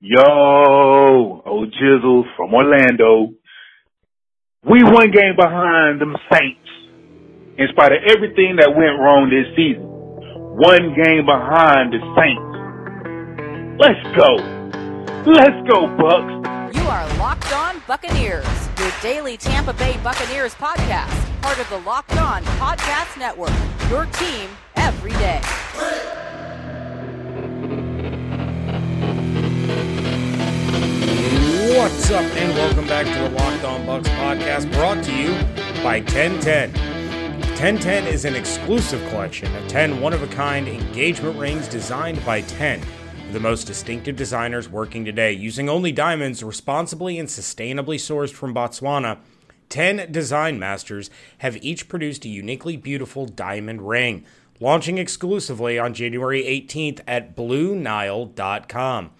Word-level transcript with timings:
Yo, 0.00 1.42
old 1.46 1.72
Jizzle 1.72 2.24
from 2.36 2.52
Orlando. 2.52 3.32
We 4.62 4.82
one 4.84 5.10
game 5.10 5.34
behind 5.38 6.02
them 6.02 6.14
Saints. 6.30 6.68
In 7.56 7.66
spite 7.72 7.92
of 7.92 7.98
everything 8.06 8.56
that 8.60 8.68
went 8.76 9.00
wrong 9.00 9.30
this 9.32 9.48
season. 9.56 9.86
One 9.88 10.92
game 10.92 11.24
behind 11.24 11.94
the 11.94 12.00
Saints. 12.12 12.44
Let's 13.80 14.04
go. 14.14 14.36
Let's 15.32 15.56
go, 15.66 15.88
Bucs. 15.96 16.76
You 16.76 16.82
are 16.82 17.08
Locked 17.16 17.54
On 17.54 17.80
Buccaneers, 17.88 18.68
your 18.78 18.92
daily 19.00 19.38
Tampa 19.38 19.72
Bay 19.72 19.96
Buccaneers 20.04 20.54
podcast, 20.56 21.40
part 21.40 21.58
of 21.58 21.68
the 21.70 21.78
Locked 21.78 22.16
On 22.18 22.42
Podcast 22.60 23.18
Network. 23.18 23.50
Your 23.88 24.04
team 24.12 24.50
every 24.76 25.12
day. 25.12 25.40
What's 31.76 32.10
up, 32.10 32.22
and 32.22 32.54
welcome 32.54 32.86
back 32.86 33.04
to 33.04 33.12
the 33.12 33.28
Locked 33.36 33.64
On 33.64 33.84
Bucs 33.84 34.08
podcast 34.16 34.72
brought 34.72 35.04
to 35.04 35.14
you 35.14 35.32
by 35.82 36.00
1010. 36.00 36.72
1010 36.72 38.06
is 38.06 38.24
an 38.24 38.34
exclusive 38.34 39.06
collection 39.10 39.54
of 39.54 39.68
10 39.68 40.00
one 40.00 40.14
of 40.14 40.22
a 40.22 40.26
kind 40.28 40.68
engagement 40.68 41.38
rings 41.38 41.68
designed 41.68 42.24
by 42.24 42.40
10 42.40 42.80
of 42.80 43.32
the 43.34 43.40
most 43.40 43.64
distinctive 43.64 44.16
designers 44.16 44.70
working 44.70 45.04
today. 45.04 45.32
Using 45.32 45.68
only 45.68 45.92
diamonds 45.92 46.42
responsibly 46.42 47.18
and 47.18 47.28
sustainably 47.28 47.96
sourced 47.96 48.32
from 48.32 48.54
Botswana, 48.54 49.18
10 49.68 50.10
design 50.10 50.58
masters 50.58 51.10
have 51.38 51.62
each 51.62 51.90
produced 51.90 52.24
a 52.24 52.30
uniquely 52.30 52.78
beautiful 52.78 53.26
diamond 53.26 53.86
ring, 53.86 54.24
launching 54.60 54.96
exclusively 54.96 55.78
on 55.78 55.92
January 55.92 56.42
18th 56.42 57.00
at 57.06 57.36
BlueNile.com. 57.36 59.10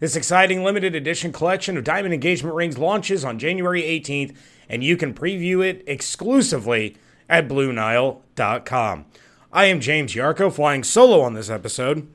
This 0.00 0.16
exciting 0.16 0.64
limited 0.64 0.94
edition 0.94 1.30
collection 1.30 1.76
of 1.76 1.84
diamond 1.84 2.14
engagement 2.14 2.56
rings 2.56 2.78
launches 2.78 3.22
on 3.22 3.38
January 3.38 3.82
18th, 3.82 4.34
and 4.66 4.82
you 4.82 4.96
can 4.96 5.12
preview 5.12 5.62
it 5.62 5.84
exclusively 5.86 6.96
at 7.28 7.48
BlueNile.com. 7.48 9.04
I 9.52 9.64
am 9.66 9.80
James 9.80 10.14
Yarcho, 10.14 10.50
flying 10.50 10.84
solo 10.84 11.20
on 11.20 11.34
this 11.34 11.50
episode, 11.50 12.08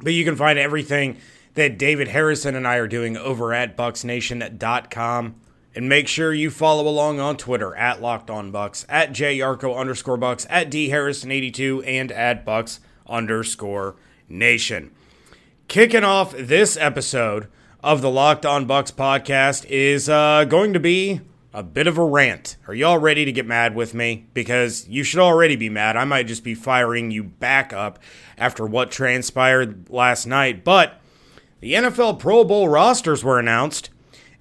but 0.00 0.14
you 0.14 0.24
can 0.24 0.36
find 0.36 0.58
everything 0.58 1.18
that 1.52 1.76
David 1.76 2.08
Harrison 2.08 2.54
and 2.54 2.66
I 2.66 2.76
are 2.76 2.88
doing 2.88 3.18
over 3.18 3.52
at 3.52 3.76
BucsNation.com. 3.76 5.34
And 5.74 5.88
make 5.88 6.08
sure 6.08 6.32
you 6.32 6.50
follow 6.50 6.86
along 6.86 7.18
on 7.20 7.36
Twitter 7.36 7.74
at 7.76 8.00
Locked 8.02 8.30
On 8.30 8.52
Bucs, 8.52 8.84
at 8.90 9.12
JYarcho 9.12 9.76
underscore 9.76 10.18
Bucs, 10.18 10.46
at 10.50 10.70
D 10.70 10.90
Harrison82, 10.90 11.86
and 11.86 12.12
at 12.12 12.44
Bucs 12.44 12.78
underscore 13.06 13.96
Nation. 14.28 14.92
Kicking 15.72 16.04
off 16.04 16.36
this 16.36 16.76
episode 16.76 17.48
of 17.82 18.02
the 18.02 18.10
Locked 18.10 18.44
On 18.44 18.68
Bucs 18.68 18.92
podcast 18.92 19.64
is 19.70 20.06
uh, 20.06 20.44
going 20.44 20.74
to 20.74 20.78
be 20.78 21.22
a 21.54 21.62
bit 21.62 21.86
of 21.86 21.96
a 21.96 22.04
rant. 22.04 22.58
Are 22.68 22.74
y'all 22.74 22.98
ready 22.98 23.24
to 23.24 23.32
get 23.32 23.46
mad 23.46 23.74
with 23.74 23.94
me? 23.94 24.26
Because 24.34 24.86
you 24.86 25.02
should 25.02 25.20
already 25.20 25.56
be 25.56 25.70
mad. 25.70 25.96
I 25.96 26.04
might 26.04 26.26
just 26.26 26.44
be 26.44 26.54
firing 26.54 27.10
you 27.10 27.24
back 27.24 27.72
up 27.72 27.98
after 28.36 28.66
what 28.66 28.90
transpired 28.90 29.88
last 29.88 30.26
night. 30.26 30.62
But 30.62 31.00
the 31.60 31.72
NFL 31.72 32.18
Pro 32.18 32.44
Bowl 32.44 32.68
rosters 32.68 33.24
were 33.24 33.38
announced, 33.38 33.88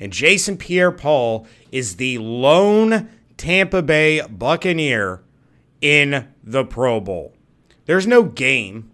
and 0.02 0.12
Jason 0.12 0.58
Pierre 0.58 0.92
Paul 0.92 1.48
is 1.72 1.96
the 1.96 2.18
lone 2.18 3.10
Tampa 3.38 3.82
Bay 3.82 4.22
Buccaneer 4.30 5.24
in 5.80 6.28
the 6.44 6.66
Pro 6.66 7.00
Bowl. 7.00 7.34
There's 7.86 8.06
no 8.06 8.22
game. 8.24 8.91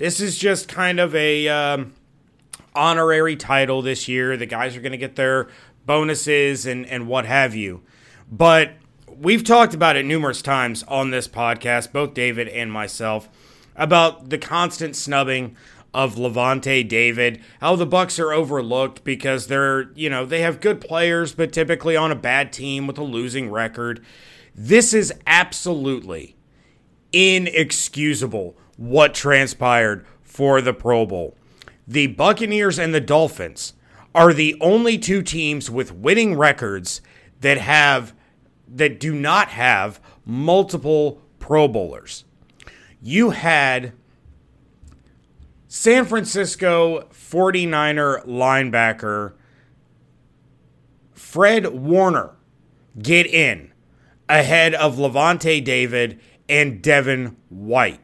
This 0.00 0.18
is 0.18 0.38
just 0.38 0.66
kind 0.66 0.98
of 0.98 1.14
a 1.14 1.46
um, 1.48 1.92
honorary 2.74 3.36
title 3.36 3.82
this 3.82 4.08
year. 4.08 4.34
The 4.38 4.46
guys 4.46 4.74
are 4.74 4.80
going 4.80 4.92
to 4.92 4.98
get 4.98 5.14
their 5.14 5.48
bonuses 5.84 6.64
and, 6.64 6.86
and 6.86 7.06
what 7.06 7.26
have 7.26 7.54
you. 7.54 7.82
But 8.32 8.72
we've 9.06 9.44
talked 9.44 9.74
about 9.74 9.96
it 9.96 10.06
numerous 10.06 10.40
times 10.40 10.84
on 10.84 11.10
this 11.10 11.28
podcast, 11.28 11.92
both 11.92 12.14
David 12.14 12.48
and 12.48 12.72
myself, 12.72 13.28
about 13.76 14.30
the 14.30 14.38
constant 14.38 14.96
snubbing 14.96 15.54
of 15.92 16.14
Lavonte 16.14 16.88
David, 16.88 17.42
how 17.60 17.76
the 17.76 17.86
Bucs 17.86 18.18
are 18.18 18.32
overlooked 18.32 19.04
because 19.04 19.48
they're, 19.48 19.92
you 19.92 20.08
know, 20.08 20.24
they 20.24 20.40
have 20.40 20.62
good 20.62 20.80
players, 20.80 21.34
but 21.34 21.52
typically 21.52 21.94
on 21.94 22.10
a 22.10 22.16
bad 22.16 22.54
team 22.54 22.86
with 22.86 22.96
a 22.96 23.04
losing 23.04 23.50
record. 23.50 24.02
This 24.54 24.94
is 24.94 25.12
absolutely 25.26 26.36
inexcusable 27.12 28.56
what 28.80 29.12
transpired 29.12 30.06
for 30.22 30.62
the 30.62 30.72
Pro 30.72 31.04
Bowl. 31.04 31.36
The 31.86 32.06
Buccaneers 32.06 32.78
and 32.78 32.94
the 32.94 33.00
Dolphins 33.00 33.74
are 34.14 34.32
the 34.32 34.56
only 34.58 34.96
two 34.96 35.22
teams 35.22 35.70
with 35.70 35.92
winning 35.92 36.34
records 36.34 37.02
that 37.40 37.58
have 37.58 38.14
that 38.66 38.98
do 38.98 39.14
not 39.14 39.48
have 39.48 40.00
multiple 40.24 41.20
Pro 41.38 41.68
Bowlers. 41.68 42.24
You 43.02 43.30
had 43.30 43.92
San 45.68 46.06
Francisco 46.06 47.06
49er 47.12 48.26
linebacker 48.26 49.34
Fred 51.12 51.66
Warner 51.66 52.30
get 52.98 53.26
in 53.26 53.72
ahead 54.26 54.74
of 54.74 54.96
Lavonte 54.96 55.62
David 55.62 56.18
and 56.48 56.80
Devin 56.80 57.36
White. 57.50 58.00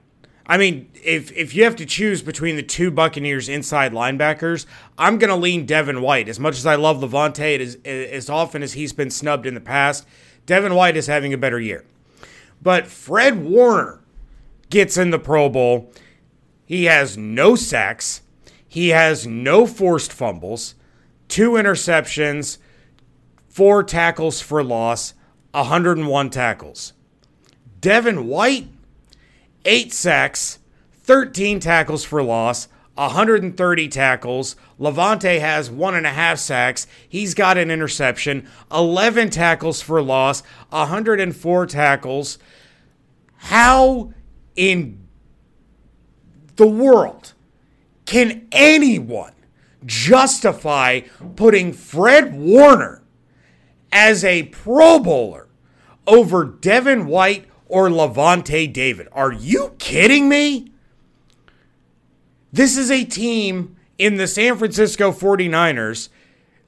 I 0.49 0.59
mean, 0.59 0.89
if 0.95 1.33
if 1.33 1.55
you 1.55 1.65
have 1.65 1.77
to 1.77 1.87
choose 1.87 2.23
between 2.23 2.57
the 2.57 2.63
two 2.63 2.91
Buccaneers 2.91 3.49
inside 3.49 3.93
linebackers, 3.93 4.67
I'm 4.97 5.19
going 5.19 5.31
to 5.31 5.37
lean 5.37 5.67
Devin 5.67 6.03
White. 6.03 6.29
As 6.29 6.39
much 6.39 6.57
as 6.57 6.67
I 6.67 6.77
love 6.77 6.99
Lavonte, 6.99 7.61
as, 7.61 7.77
as 7.85 8.31
often 8.31 8.63
as 8.63 8.75
he's 8.75 8.93
been 8.93 9.11
snubbed 9.11 9.47
in 9.47 9.55
the 9.55 9.61
past, 9.61 10.07
Devin 10.47 10.75
White 10.75 10.97
is 10.97 11.09
having 11.09 11.33
a 11.33 11.39
better 11.39 11.59
year. 11.59 11.85
But 12.63 12.87
Fred 12.87 13.45
Warner 13.45 14.01
gets 14.71 14.97
in 14.97 15.11
the 15.11 15.19
Pro 15.19 15.49
Bowl. 15.49 15.93
He 16.65 16.85
has 16.85 17.17
no 17.17 17.57
sacks. 17.57 18.23
He 18.69 18.91
has 18.91 19.27
no 19.27 19.67
forced 19.67 20.13
fumbles, 20.13 20.75
two 21.29 21.53
interceptions, 21.53 22.59
four 23.49 23.83
tackles 23.83 24.41
for 24.41 24.63
loss, 24.63 25.15
101 25.53 26.31
tackles. 26.31 26.93
Devin 27.81 28.27
White 28.27 28.69
eight 29.67 29.93
sacks, 29.93 30.59
13 31.03 31.61
tackles 31.61 32.05
for 32.05 32.23
loss, 32.23 32.69
130 32.95 33.89
tackles. 33.89 34.57
Lavonte 34.81 35.39
has 35.41 35.71
one 35.71 35.95
and 35.95 36.07
a 36.07 36.11
half 36.11 36.39
sacks. 36.39 36.87
He's 37.07 37.35
got 37.35 37.59
an 37.59 37.71
interception, 37.71 38.49
11 38.73 39.31
tackles 39.31 39.83
for 39.83 40.01
loss, 40.01 40.43
104 40.71 41.67
tackles. 41.67 42.39
How 43.37 44.15
in 44.55 45.07
the 46.57 46.67
world 46.67 47.35
can 48.07 48.49
anyone 48.51 49.33
justify 49.85 51.03
putting 51.37 51.73
Fred 51.73 52.35
Warner 52.35 53.03
as 53.93 54.25
a 54.25 54.45
Pro 54.45 54.99
Bowler 54.99 55.49
over 56.07 56.45
Devin 56.45 57.07
White 57.07 57.47
or 57.69 57.89
Lavonte 57.89 58.73
David. 58.73 59.09
Are 59.13 59.33
you 59.33 59.75
kidding 59.79 60.29
me? 60.29 60.73
This 62.53 62.77
is 62.77 62.91
a 62.91 63.05
team 63.05 63.77
in 63.99 64.17
the 64.17 64.27
San 64.27 64.57
Francisco 64.57 65.13
49ers 65.13 66.09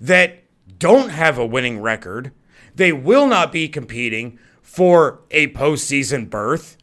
that 0.01 0.43
don't 0.79 1.11
have 1.11 1.39
a 1.39 1.47
winning 1.47 1.81
record. 1.81 2.33
They 2.75 2.93
will 2.93 3.27
not 3.27 3.53
be 3.53 3.69
competing 3.69 4.39
for 4.63 5.21
a 5.31 5.49
postseason 5.49 6.29
berth. 6.29 6.77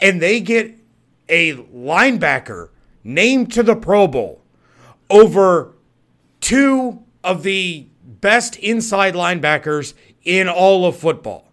And 0.00 0.20
they 0.20 0.40
get 0.40 0.74
a 1.28 1.54
linebacker 1.54 2.70
named 3.04 3.52
to 3.52 3.62
the 3.62 3.76
Pro 3.76 4.06
Bowl 4.06 4.42
over 5.10 5.74
two 6.40 7.02
of 7.22 7.42
the 7.42 7.86
best 8.04 8.56
inside 8.56 9.14
linebackers 9.14 9.94
in 10.22 10.48
all 10.48 10.86
of 10.86 10.96
football. 10.96 11.51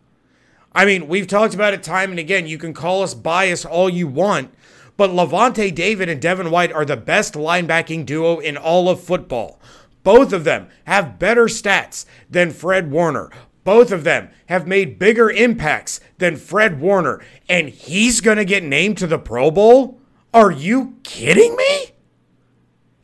I 0.74 0.86
mean, 0.86 1.08
we've 1.08 1.28
talked 1.28 1.54
about 1.54 1.74
it 1.74 1.84
time 1.84 2.12
and 2.12 2.20
again. 2.20 2.48
You 2.48 2.58
can 2.58 2.74
call 2.74 3.02
us 3.02 3.14
biased 3.14 3.66
all 3.66 3.90
you 3.90 4.08
want, 4.08 4.54
but 4.98 5.10
Lavonte 5.10 5.74
David 5.74 6.10
and 6.10 6.22
Devin 6.22 6.52
White 6.52 6.72
are 6.72 6.86
the 6.86 6.98
best 6.98 7.34
linebacking 7.34 8.06
duo 8.06 8.40
in 8.40 8.58
all 8.58 8.90
of 8.90 9.02
football. 9.02 9.60
Both 10.04 10.32
of 10.32 10.44
them 10.44 10.70
have 10.86 11.20
better 11.20 11.46
stats 11.46 12.06
than 12.30 12.52
Fred 12.52 12.92
Warner. 12.92 13.30
Both 13.64 13.92
of 13.92 14.04
them 14.04 14.30
have 14.48 14.68
made 14.68 15.00
bigger 15.00 15.30
impacts 15.30 16.00
than 16.18 16.38
Fred 16.38 16.80
Warner, 16.80 17.22
and 17.48 17.70
he's 17.70 18.22
going 18.22 18.38
to 18.38 18.46
get 18.46 18.64
named 18.64 18.98
to 19.00 19.08
the 19.08 19.20
Pro 19.20 19.52
Bowl? 19.52 20.00
Are 20.34 20.52
you 20.52 20.98
kidding 21.04 21.56
me? 21.56 21.92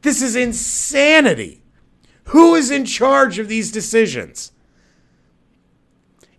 This 0.01 0.21
is 0.21 0.35
insanity. 0.35 1.63
Who 2.25 2.55
is 2.55 2.71
in 2.71 2.85
charge 2.85 3.37
of 3.39 3.47
these 3.47 3.71
decisions? 3.71 4.51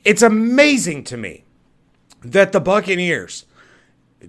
It's 0.07 0.23
amazing 0.23 1.03
to 1.07 1.17
me 1.17 1.43
that 2.23 2.53
the 2.53 2.61
Buccaneers, 2.61 3.45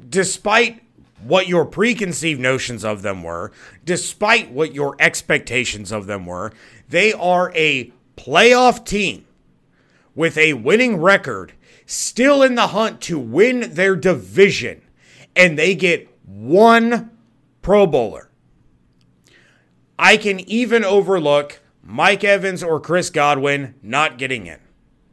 despite 0.10 0.82
what 1.22 1.48
your 1.48 1.66
preconceived 1.66 2.42
notions 2.42 2.84
of 2.84 3.04
them 3.04 3.22
were, 3.22 3.52
despite 3.86 4.52
what 4.52 4.74
your 4.74 4.96
expectations 4.98 5.92
of 5.92 6.08
them 6.08 6.26
were, 6.26 6.52
they 6.90 7.14
are 7.14 7.52
a 7.54 7.94
playoff 8.16 8.86
team 8.86 9.28
with 10.16 10.36
a 10.40 10.54
winning 10.54 10.98
record, 11.00 11.54
still 11.86 12.42
in 12.42 12.56
the 12.56 12.70
hunt 12.70 13.00
to 13.02 13.20
win 13.20 13.76
their 13.76 13.96
division, 13.96 14.82
and 15.36 15.60
they 15.60 15.76
get 15.76 16.10
one 16.26 17.12
Pro 17.62 17.86
Bowler. 17.86 18.32
I 20.00 20.18
can 20.18 20.40
even 20.50 20.84
overlook 20.84 21.60
Mike 21.84 22.24
Evans 22.24 22.64
or 22.64 22.80
Chris 22.80 23.12
Godwin 23.12 23.76
not 23.84 24.18
getting 24.18 24.48
in 24.48 24.58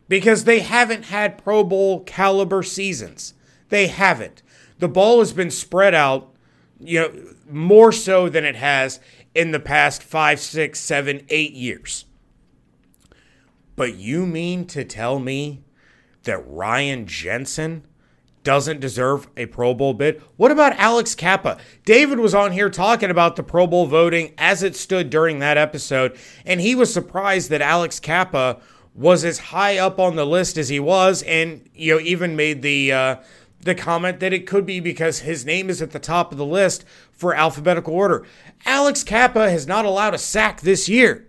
because 0.08 0.44
they 0.44 0.60
haven't 0.60 1.06
had 1.06 1.42
Pro 1.42 1.64
Bowl 1.64 2.00
caliber 2.00 2.62
seasons. 2.62 3.34
They 3.68 3.86
haven't. 3.86 4.42
The 4.78 4.88
ball 4.88 5.20
has 5.20 5.32
been 5.32 5.50
spread 5.50 5.94
out, 5.94 6.34
you 6.78 7.00
know, 7.00 7.34
more 7.48 7.92
so 7.92 8.28
than 8.28 8.44
it 8.44 8.56
has 8.56 9.00
in 9.34 9.50
the 9.50 9.60
past 9.60 10.02
five, 10.02 10.40
six, 10.40 10.80
seven, 10.80 11.22
eight 11.28 11.52
years. 11.52 12.04
But 13.76 13.96
you 13.96 14.26
mean 14.26 14.66
to 14.68 14.84
tell 14.84 15.18
me 15.18 15.64
that 16.22 16.46
Ryan 16.46 17.06
Jensen 17.06 17.86
doesn't 18.44 18.78
deserve 18.78 19.26
a 19.36 19.46
Pro 19.46 19.74
Bowl 19.74 19.94
bid? 19.94 20.22
What 20.36 20.52
about 20.52 20.76
Alex 20.76 21.14
Cappa? 21.14 21.58
David 21.84 22.20
was 22.20 22.34
on 22.34 22.52
here 22.52 22.70
talking 22.70 23.10
about 23.10 23.36
the 23.36 23.42
Pro 23.42 23.66
Bowl 23.66 23.86
voting 23.86 24.34
as 24.38 24.62
it 24.62 24.76
stood 24.76 25.10
during 25.10 25.38
that 25.38 25.58
episode, 25.58 26.16
and 26.44 26.60
he 26.60 26.74
was 26.74 26.92
surprised 26.92 27.50
that 27.50 27.62
Alex 27.62 27.98
Cappa 27.98 28.60
was 28.94 29.24
as 29.24 29.38
high 29.38 29.76
up 29.76 29.98
on 29.98 30.16
the 30.16 30.24
list 30.24 30.56
as 30.56 30.68
he 30.68 30.78
was, 30.80 31.22
and 31.22 31.68
you 31.74 31.94
know 31.94 32.00
even 32.00 32.36
made 32.36 32.62
the 32.62 32.92
uh, 32.92 33.16
the 33.60 33.74
comment 33.74 34.20
that 34.20 34.32
it 34.32 34.46
could 34.46 34.64
be 34.64 34.80
because 34.80 35.20
his 35.20 35.44
name 35.44 35.68
is 35.68 35.82
at 35.82 35.90
the 35.90 35.98
top 35.98 36.30
of 36.30 36.38
the 36.38 36.46
list 36.46 36.84
for 37.10 37.34
alphabetical 37.34 37.94
order. 37.94 38.24
Alex 38.64 39.02
Cappa 39.02 39.50
has 39.50 39.66
not 39.66 39.84
allowed 39.84 40.14
a 40.14 40.18
sack 40.18 40.60
this 40.60 40.88
year. 40.88 41.26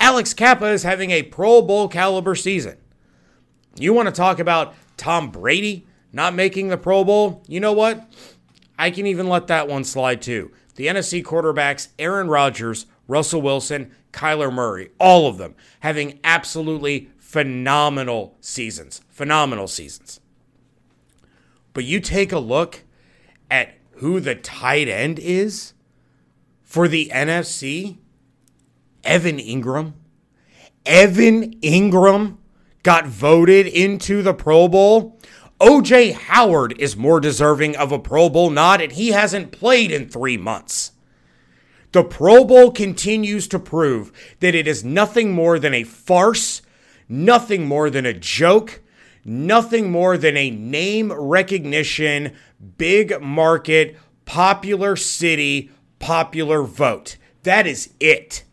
Alex 0.00 0.34
Cappa 0.34 0.66
is 0.66 0.82
having 0.82 1.10
a 1.10 1.22
Pro 1.22 1.62
Bowl 1.62 1.88
caliber 1.88 2.34
season. 2.34 2.76
You 3.78 3.92
want 3.92 4.08
to 4.08 4.12
talk 4.12 4.38
about 4.38 4.74
Tom 4.96 5.30
Brady 5.30 5.86
not 6.12 6.34
making 6.34 6.68
the 6.68 6.78
Pro 6.78 7.04
Bowl? 7.04 7.42
You 7.46 7.60
know 7.60 7.72
what? 7.72 8.10
I 8.78 8.90
can 8.90 9.06
even 9.06 9.28
let 9.28 9.46
that 9.46 9.68
one 9.68 9.84
slide 9.84 10.20
too. 10.20 10.50
The 10.74 10.86
NFC 10.86 11.22
quarterbacks, 11.22 11.88
Aaron 11.98 12.28
Rodgers, 12.28 12.86
Russell 13.08 13.42
Wilson, 13.42 13.92
Kyler 14.12 14.52
Murray, 14.52 14.90
all 14.98 15.28
of 15.28 15.38
them 15.38 15.54
having 15.80 16.18
absolutely 16.24 17.10
phenomenal 17.18 18.36
seasons. 18.40 19.00
Phenomenal 19.10 19.68
seasons. 19.68 20.20
But 21.72 21.84
you 21.84 22.00
take 22.00 22.32
a 22.32 22.38
look 22.38 22.84
at 23.50 23.74
who 23.96 24.20
the 24.20 24.34
tight 24.34 24.88
end 24.88 25.18
is 25.18 25.74
for 26.62 26.88
the 26.88 27.10
NFC 27.12 27.98
Evan 29.04 29.38
Engram. 29.38 29.92
Evan 30.84 31.54
Engram 31.60 32.38
got 32.82 33.06
voted 33.06 33.66
into 33.66 34.22
the 34.22 34.34
Pro 34.34 34.68
Bowl. 34.68 35.18
OJ 35.60 36.12
Howard 36.12 36.78
is 36.78 36.96
more 36.96 37.18
deserving 37.18 37.76
of 37.76 37.92
a 37.92 37.98
Pro 37.98 38.28
Bowl 38.28 38.50
nod, 38.50 38.80
and 38.80 38.92
he 38.92 39.08
hasn't 39.08 39.52
played 39.52 39.90
in 39.90 40.08
three 40.08 40.36
months. 40.36 40.92
The 41.92 42.04
Pro 42.04 42.44
Bowl 42.44 42.70
continues 42.70 43.48
to 43.48 43.58
prove 43.58 44.12
that 44.40 44.54
it 44.54 44.66
is 44.66 44.84
nothing 44.84 45.32
more 45.32 45.58
than 45.58 45.74
a 45.74 45.84
farce, 45.84 46.62
nothing 47.08 47.66
more 47.66 47.90
than 47.90 48.04
a 48.04 48.12
joke, 48.12 48.82
nothing 49.24 49.90
more 49.90 50.18
than 50.18 50.36
a 50.36 50.50
name 50.50 51.12
recognition, 51.12 52.36
big 52.76 53.20
market, 53.20 53.96
popular 54.24 54.96
city, 54.96 55.70
popular 55.98 56.62
vote. 56.62 57.16
That 57.44 57.66
is 57.66 57.90
it. 58.00 58.44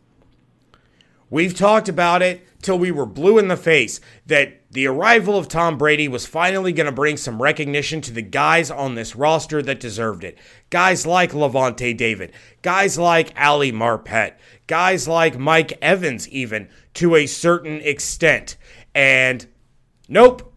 We've 1.30 1.56
talked 1.56 1.90
about 1.90 2.22
it 2.22 2.48
till 2.62 2.78
we 2.78 2.92
were 2.92 3.06
blue 3.06 3.38
in 3.38 3.48
the 3.48 3.58
face 3.58 4.00
that 4.28 4.62
the 4.74 4.88
arrival 4.88 5.38
of 5.38 5.48
Tom 5.48 5.78
Brady 5.78 6.08
was 6.08 6.26
finally 6.26 6.74
going 6.74 6.86
to 6.86 6.92
bring 6.92 7.18
some 7.18 7.42
recognition 7.42 8.02
to 8.02 8.12
the 8.12 8.22
guys 8.22 8.70
on 8.70 8.96
this 8.96 9.16
roster 9.16 9.62
that 9.62 9.80
deserved 9.80 10.24
it. 10.24 10.38
Guys 10.70 11.06
like 11.06 11.32
Lavonte 11.32 11.96
David, 11.96 12.34
guys 12.62 12.98
like 12.98 13.34
Ali 13.40 13.72
Marpet, 13.72 14.34
guys 14.68 15.08
like 15.08 15.38
Mike 15.38 15.78
Evans, 15.82 16.28
even 16.30 16.68
to 16.96 17.16
a 17.16 17.26
certain 17.26 17.82
extent. 17.82 18.58
And 18.96 19.48
nope, 20.08 20.54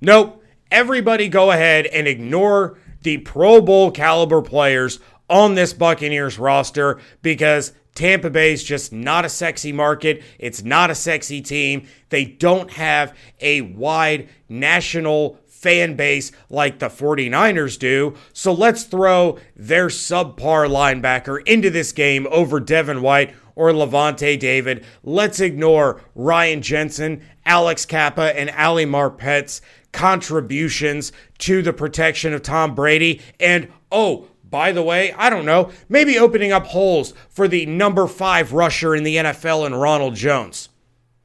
Nope. 0.00 0.42
Everybody 0.70 1.28
go 1.28 1.50
ahead 1.50 1.86
and 1.86 2.06
ignore 2.06 2.78
the 3.02 3.18
Pro 3.18 3.60
Bowl 3.60 3.90
caliber 3.90 4.42
players 4.42 4.98
on 5.28 5.54
this 5.54 5.72
Buccaneers 5.72 6.38
roster 6.38 7.00
because 7.22 7.72
Tampa 7.96 8.30
Bay 8.30 8.52
is 8.52 8.62
just 8.62 8.92
not 8.92 9.24
a 9.24 9.28
sexy 9.28 9.72
market. 9.72 10.22
It's 10.38 10.62
not 10.62 10.90
a 10.90 10.94
sexy 10.94 11.42
team. 11.42 11.88
They 12.10 12.24
don't 12.24 12.70
have 12.72 13.16
a 13.40 13.62
wide 13.62 14.28
national 14.48 15.40
fan 15.46 15.96
base 15.96 16.30
like 16.50 16.78
the 16.78 16.88
49ers 16.88 17.78
do. 17.78 18.14
So 18.32 18.52
let's 18.52 18.84
throw 18.84 19.38
their 19.56 19.88
subpar 19.88 20.68
linebacker 20.68 21.44
into 21.48 21.70
this 21.70 21.92
game 21.92 22.28
over 22.30 22.60
Devin 22.60 23.00
White 23.02 23.34
or 23.54 23.70
Lavonte 23.72 24.38
David. 24.38 24.84
Let's 25.02 25.40
ignore 25.40 26.02
Ryan 26.14 26.60
Jensen, 26.60 27.22
Alex 27.46 27.86
Cappa, 27.86 28.38
and 28.38 28.50
Ali 28.50 28.84
Marpet's 28.84 29.62
contributions 29.92 31.10
to 31.38 31.62
the 31.62 31.72
protection 31.72 32.34
of 32.34 32.42
Tom 32.42 32.74
Brady. 32.74 33.22
And 33.40 33.72
oh, 33.90 34.28
by 34.50 34.72
the 34.72 34.82
way, 34.82 35.12
I 35.12 35.30
don't 35.30 35.44
know, 35.44 35.70
maybe 35.88 36.18
opening 36.18 36.52
up 36.52 36.66
holes 36.66 37.14
for 37.28 37.48
the 37.48 37.66
number 37.66 38.06
five 38.06 38.52
rusher 38.52 38.94
in 38.94 39.04
the 39.04 39.16
NFL 39.16 39.66
and 39.66 39.80
Ronald 39.80 40.14
Jones. 40.14 40.68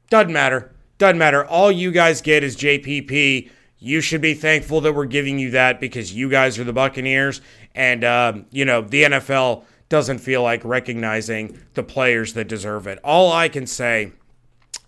Doesn't 0.10 0.34
matter. 0.34 0.74
Doesn't 0.98 1.18
matter. 1.18 1.46
All 1.46 1.72
you 1.72 1.92
guys 1.92 2.22
get 2.22 2.44
is 2.44 2.58
JPP. 2.58 3.50
You 3.80 4.02
should 4.02 4.22
be 4.22 4.34
thankful 4.34 4.82
that 4.82 4.94
we're 4.94 5.06
giving 5.06 5.40
you 5.40 5.52
that 5.52 5.80
because 5.80 6.14
you 6.14 6.30
guys 6.30 6.60
are 6.60 6.64
the 6.64 6.74
Buccaneers. 6.74 7.42
And, 7.74 8.04
um, 8.04 8.46
you 8.52 8.66
know, 8.66 8.82
the 8.82 9.04
NFL 9.04 9.64
doesn't 9.90 10.20
feel 10.20 10.44
like 10.44 10.64
recognizing 10.64 11.60
the 11.74 11.84
players 11.84 12.34
that 12.34 12.48
deserve 12.48 12.88
it. 12.88 13.00
All 13.04 13.32
I 13.32 13.50
can 13.50 13.66
say, 13.66 14.12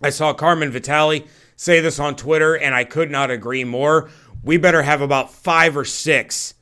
I 0.02 0.10
saw 0.10 0.32
Carmen 0.32 0.70
Vitale 0.70 1.26
say 1.56 1.80
this 1.80 1.98
on 1.98 2.16
Twitter, 2.16 2.54
and 2.56 2.74
I 2.74 2.84
could 2.84 3.10
not 3.10 3.30
agree 3.30 3.64
more. 3.64 4.08
We 4.42 4.56
better 4.56 4.82
have 4.82 5.00
about 5.00 5.32
five 5.32 5.76
or 5.76 5.84
six 5.84 6.54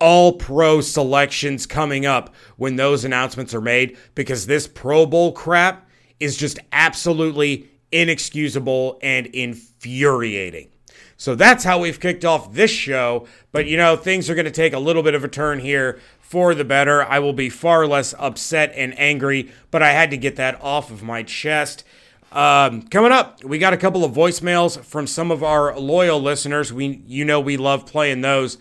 all 0.00 0.32
pro 0.32 0.80
selections 0.80 1.66
coming 1.66 2.06
up 2.06 2.34
when 2.56 2.76
those 2.76 3.04
announcements 3.04 3.54
are 3.54 3.60
made 3.60 3.96
because 4.14 4.46
this 4.46 4.66
Pro 4.66 5.06
Bowl 5.06 5.32
crap 5.32 5.88
is 6.18 6.36
just 6.36 6.58
absolutely 6.72 7.68
inexcusable 7.92 8.98
and 9.02 9.26
infuriating. 9.26 10.68
So 11.16 11.34
that's 11.34 11.64
how 11.64 11.78
we've 11.78 12.00
kicked 12.00 12.24
off 12.24 12.54
this 12.54 12.70
show. 12.70 13.26
But 13.52 13.66
you 13.66 13.76
know, 13.76 13.96
things 13.96 14.30
are 14.30 14.34
going 14.34 14.46
to 14.46 14.50
take 14.50 14.72
a 14.72 14.78
little 14.78 15.02
bit 15.02 15.14
of 15.14 15.22
a 15.22 15.28
turn 15.28 15.58
here 15.58 16.00
for 16.20 16.54
the 16.54 16.64
better. 16.64 17.04
I 17.04 17.18
will 17.18 17.32
be 17.32 17.50
far 17.50 17.86
less 17.86 18.14
upset 18.18 18.72
and 18.74 18.98
angry, 18.98 19.50
but 19.70 19.82
I 19.82 19.92
had 19.92 20.10
to 20.10 20.16
get 20.16 20.36
that 20.36 20.62
off 20.62 20.90
of 20.90 21.02
my 21.02 21.22
chest. 21.22 21.84
Um, 22.32 22.82
coming 22.82 23.10
up, 23.10 23.42
we 23.42 23.58
got 23.58 23.72
a 23.72 23.76
couple 23.76 24.04
of 24.04 24.12
voicemails 24.12 24.82
from 24.84 25.06
some 25.06 25.30
of 25.30 25.42
our 25.42 25.78
loyal 25.78 26.22
listeners. 26.22 26.72
We, 26.72 27.02
you 27.06 27.24
know, 27.24 27.40
we 27.40 27.56
love 27.56 27.86
playing 27.86 28.20
those 28.20 28.56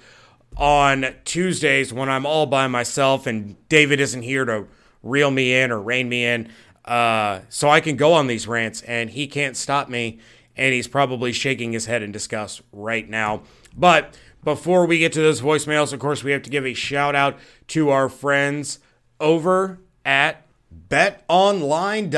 on 0.59 1.15
Tuesdays 1.25 1.93
when 1.93 2.09
I'm 2.09 2.25
all 2.25 2.45
by 2.45 2.67
myself 2.67 3.25
and 3.25 3.55
David 3.69 3.99
isn't 3.99 4.21
here 4.21 4.45
to 4.45 4.67
reel 5.01 5.31
me 5.31 5.55
in 5.55 5.71
or 5.71 5.81
rein 5.81 6.09
me 6.09 6.25
in. 6.25 6.51
Uh, 6.83 7.41
so 7.49 7.69
I 7.69 7.79
can 7.79 7.95
go 7.95 8.13
on 8.13 8.27
these 8.27 8.47
rants 8.47 8.81
and 8.81 9.09
he 9.09 9.25
can't 9.27 9.55
stop 9.55 9.89
me. 9.89 10.19
And 10.57 10.73
he's 10.73 10.89
probably 10.89 11.31
shaking 11.31 11.71
his 11.71 11.85
head 11.85 12.03
in 12.03 12.11
disgust 12.11 12.61
right 12.73 13.09
now. 13.09 13.43
But 13.77 14.17
before 14.43 14.85
we 14.85 14.99
get 14.99 15.13
to 15.13 15.21
those 15.21 15.39
voicemails, 15.39 15.93
of 15.93 15.99
course, 15.99 16.21
we 16.21 16.31
have 16.31 16.41
to 16.41 16.49
give 16.49 16.65
a 16.65 16.73
shout 16.73 17.15
out 17.15 17.39
to 17.67 17.91
our 17.91 18.09
friends 18.09 18.79
over 19.21 19.79
at 20.03 20.45
betonline.ag. 20.89 22.09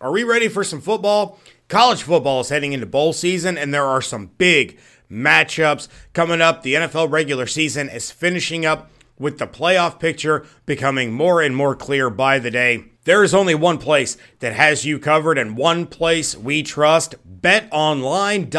Are 0.00 0.12
we 0.12 0.22
ready 0.22 0.46
for 0.48 0.62
some 0.62 0.80
football? 0.80 1.40
College 1.68 2.02
football 2.04 2.40
is 2.40 2.48
heading 2.48 2.72
into 2.72 2.86
bowl 2.86 3.12
season, 3.12 3.58
and 3.58 3.74
there 3.74 3.84
are 3.84 4.02
some 4.02 4.30
big 4.38 4.78
matchups 5.10 5.88
coming 6.12 6.40
up. 6.40 6.62
The 6.62 6.74
NFL 6.74 7.10
regular 7.10 7.46
season 7.46 7.88
is 7.88 8.10
finishing 8.10 8.64
up 8.64 8.90
with 9.18 9.38
the 9.38 9.46
playoff 9.46 9.98
picture 10.00 10.46
becoming 10.64 11.12
more 11.12 11.42
and 11.42 11.54
more 11.54 11.76
clear 11.76 12.08
by 12.10 12.38
the 12.38 12.50
day. 12.50 12.84
There 13.04 13.22
is 13.22 13.34
only 13.34 13.54
one 13.54 13.78
place 13.78 14.16
that 14.40 14.54
has 14.54 14.84
you 14.84 14.98
covered 14.98 15.38
and 15.38 15.56
one 15.56 15.86
place 15.86 16.36
we 16.36 16.62
trust 16.62 17.14
betonline.ag. 17.40 18.50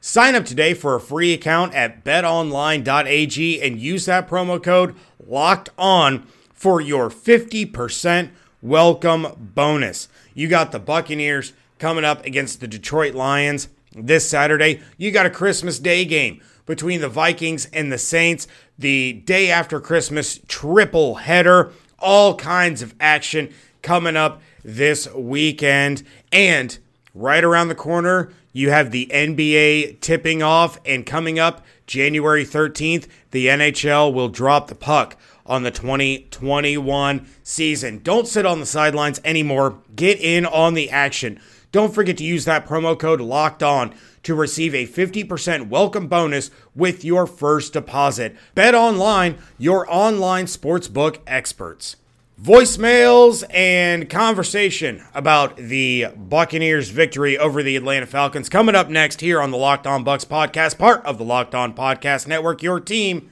Sign 0.00 0.34
up 0.34 0.46
today 0.46 0.72
for 0.74 0.94
a 0.94 1.00
free 1.00 1.32
account 1.34 1.74
at 1.74 2.04
betonline.ag 2.04 3.62
and 3.62 3.78
use 3.78 4.06
that 4.06 4.28
promo 4.28 4.62
code 4.62 4.96
locked 5.24 5.68
on 5.76 6.26
for 6.52 6.80
your 6.80 7.10
50% 7.10 8.30
welcome 8.62 9.26
bonus. 9.54 10.08
You 10.34 10.48
got 10.48 10.72
the 10.72 10.78
Buccaneers 10.78 11.52
coming 11.78 12.04
up 12.04 12.24
against 12.24 12.60
the 12.60 12.68
Detroit 12.68 13.14
Lions 13.14 13.68
this 13.92 14.28
Saturday. 14.28 14.80
You 14.96 15.10
got 15.10 15.26
a 15.26 15.30
Christmas 15.30 15.78
Day 15.78 16.04
game 16.04 16.40
between 16.66 17.00
the 17.00 17.08
Vikings 17.08 17.66
and 17.72 17.92
the 17.92 17.98
Saints. 17.98 18.46
The 18.78 19.12
day 19.12 19.50
after 19.50 19.80
Christmas 19.80 20.40
triple 20.48 21.16
header. 21.16 21.72
All 21.98 22.34
kinds 22.34 22.80
of 22.80 22.94
action 22.98 23.52
coming 23.82 24.16
up 24.16 24.40
this 24.64 25.12
weekend. 25.14 26.02
And 26.32 26.78
right 27.14 27.44
around 27.44 27.68
the 27.68 27.74
corner, 27.74 28.32
you 28.52 28.70
have 28.70 28.90
the 28.90 29.06
NBA 29.12 30.00
tipping 30.00 30.42
off. 30.42 30.78
And 30.86 31.04
coming 31.04 31.38
up 31.38 31.64
January 31.86 32.44
13th, 32.44 33.06
the 33.32 33.48
NHL 33.48 34.12
will 34.12 34.28
drop 34.28 34.68
the 34.68 34.74
puck 34.74 35.16
on 35.44 35.64
the 35.64 35.70
2021 35.70 37.26
season. 37.42 38.00
Don't 38.02 38.28
sit 38.28 38.46
on 38.46 38.60
the 38.60 38.66
sidelines 38.66 39.20
anymore. 39.24 39.78
Get 39.96 40.20
in 40.20 40.46
on 40.46 40.74
the 40.74 40.90
action. 40.90 41.40
Don't 41.72 41.94
forget 41.94 42.16
to 42.18 42.24
use 42.24 42.44
that 42.46 42.66
promo 42.66 42.98
code 42.98 43.20
locked 43.20 43.62
on 43.62 43.94
to 44.24 44.34
receive 44.34 44.74
a 44.74 44.86
50% 44.86 45.68
welcome 45.68 46.08
bonus 46.08 46.50
with 46.74 47.04
your 47.04 47.26
first 47.26 47.72
deposit. 47.72 48.36
Bet 48.54 48.74
online, 48.74 49.38
your 49.56 49.86
online 49.88 50.46
sportsbook 50.46 51.18
experts. 51.26 51.96
Voicemails 52.42 53.44
and 53.50 54.08
conversation 54.08 55.04
about 55.14 55.56
the 55.56 56.06
Buccaneers' 56.16 56.88
victory 56.88 57.36
over 57.36 57.62
the 57.62 57.76
Atlanta 57.76 58.06
Falcons 58.06 58.48
coming 58.48 58.74
up 58.74 58.88
next 58.88 59.20
here 59.20 59.42
on 59.42 59.50
the 59.50 59.58
Locked 59.58 59.86
On 59.86 60.04
Bucs 60.04 60.26
podcast, 60.26 60.78
part 60.78 61.04
of 61.04 61.18
the 61.18 61.24
Locked 61.24 61.54
On 61.54 61.74
Podcast 61.74 62.26
Network, 62.26 62.62
your 62.62 62.80
team 62.80 63.30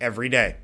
every 0.00 0.30
day. 0.30 0.56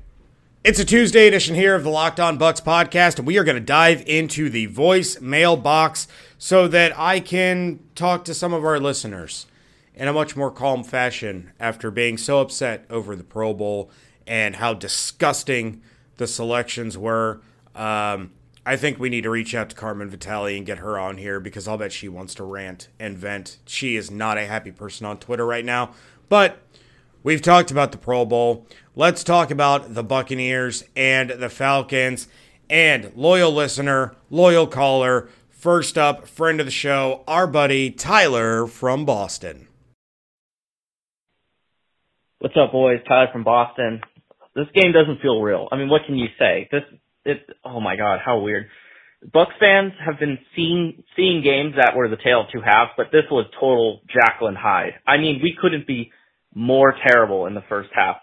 It's 0.63 0.79
a 0.79 0.85
Tuesday 0.85 1.27
edition 1.27 1.55
here 1.55 1.75
of 1.75 1.83
the 1.83 1.89
Locked 1.89 2.21
On 2.21 2.39
Bucs 2.39 2.63
podcast, 2.63 3.17
and 3.17 3.27
we 3.27 3.37
are 3.37 3.43
going 3.43 3.57
to 3.57 3.61
dive 3.61 4.01
into 4.07 4.49
the 4.49 4.67
voice 4.67 5.19
mailbox 5.19 6.07
so 6.37 6.69
that 6.69 6.97
I 6.97 7.19
can 7.19 7.81
talk 7.95 8.23
to 8.23 8.33
some 8.33 8.53
of 8.53 8.63
our 8.63 8.79
listeners 8.79 9.45
in 9.93 10.07
a 10.07 10.13
much 10.13 10.37
more 10.37 10.49
calm 10.49 10.85
fashion 10.85 11.51
after 11.59 11.91
being 11.91 12.17
so 12.17 12.39
upset 12.39 12.85
over 12.89 13.13
the 13.13 13.25
Pro 13.25 13.53
Bowl 13.53 13.91
and 14.25 14.55
how 14.55 14.73
disgusting 14.73 15.81
the 16.15 16.27
selections 16.27 16.97
were. 16.97 17.41
Um, 17.75 18.31
I 18.65 18.77
think 18.77 18.99
we 18.99 19.09
need 19.09 19.23
to 19.23 19.29
reach 19.29 19.53
out 19.53 19.69
to 19.71 19.75
Carmen 19.75 20.09
Vitale 20.09 20.55
and 20.55 20.65
get 20.65 20.77
her 20.77 20.97
on 20.97 21.17
here 21.17 21.41
because 21.41 21.67
I'll 21.67 21.77
bet 21.77 21.91
she 21.91 22.07
wants 22.07 22.35
to 22.35 22.45
rant 22.45 22.87
and 22.97 23.17
vent. 23.17 23.57
She 23.65 23.97
is 23.97 24.09
not 24.09 24.37
a 24.37 24.45
happy 24.45 24.71
person 24.71 25.05
on 25.05 25.17
Twitter 25.17 25.45
right 25.45 25.65
now. 25.65 25.93
But 26.29 26.59
we've 27.23 27.41
talked 27.41 27.71
about 27.71 27.91
the 27.91 27.97
Pro 27.97 28.25
Bowl. 28.25 28.67
Let's 28.95 29.23
talk 29.23 29.49
about 29.49 29.95
the 29.95 30.03
Buccaneers 30.03 30.83
and 30.95 31.31
the 31.31 31.49
Falcons. 31.49 32.27
And 32.69 33.11
loyal 33.15 33.51
listener, 33.51 34.15
loyal 34.29 34.67
caller, 34.67 35.29
first 35.49 35.97
up, 35.97 36.27
friend 36.27 36.59
of 36.59 36.65
the 36.65 36.71
show, 36.71 37.23
our 37.27 37.47
buddy 37.47 37.89
Tyler 37.89 38.67
from 38.67 39.05
Boston. 39.05 39.67
What's 42.39 42.55
up, 42.57 42.71
boys? 42.71 42.99
Tyler 43.07 43.29
from 43.31 43.43
Boston. 43.43 44.01
This 44.55 44.67
game 44.75 44.91
doesn't 44.91 45.21
feel 45.21 45.41
real. 45.41 45.67
I 45.71 45.77
mean, 45.77 45.89
what 45.89 46.01
can 46.05 46.17
you 46.17 46.27
say? 46.37 46.67
This, 46.71 46.83
it, 47.25 47.49
oh 47.63 47.79
my 47.79 47.95
god, 47.95 48.19
how 48.23 48.39
weird. 48.39 48.67
Bucs 49.33 49.57
fans 49.59 49.93
have 50.05 50.19
been 50.19 50.37
seeing 50.55 51.03
seeing 51.15 51.41
games 51.41 51.75
that 51.77 51.95
were 51.95 52.09
the 52.09 52.17
tale 52.17 52.41
of 52.41 52.47
two 52.51 52.59
halves, 52.59 52.91
but 52.97 53.07
this 53.11 53.23
was 53.31 53.45
total 53.57 54.01
and 54.41 54.57
Hyde. 54.57 54.95
I 55.07 55.17
mean, 55.17 55.39
we 55.41 55.55
couldn't 55.59 55.87
be 55.87 56.11
more 56.53 56.93
terrible 57.07 57.45
in 57.45 57.53
the 57.53 57.63
first 57.69 57.89
half. 57.95 58.17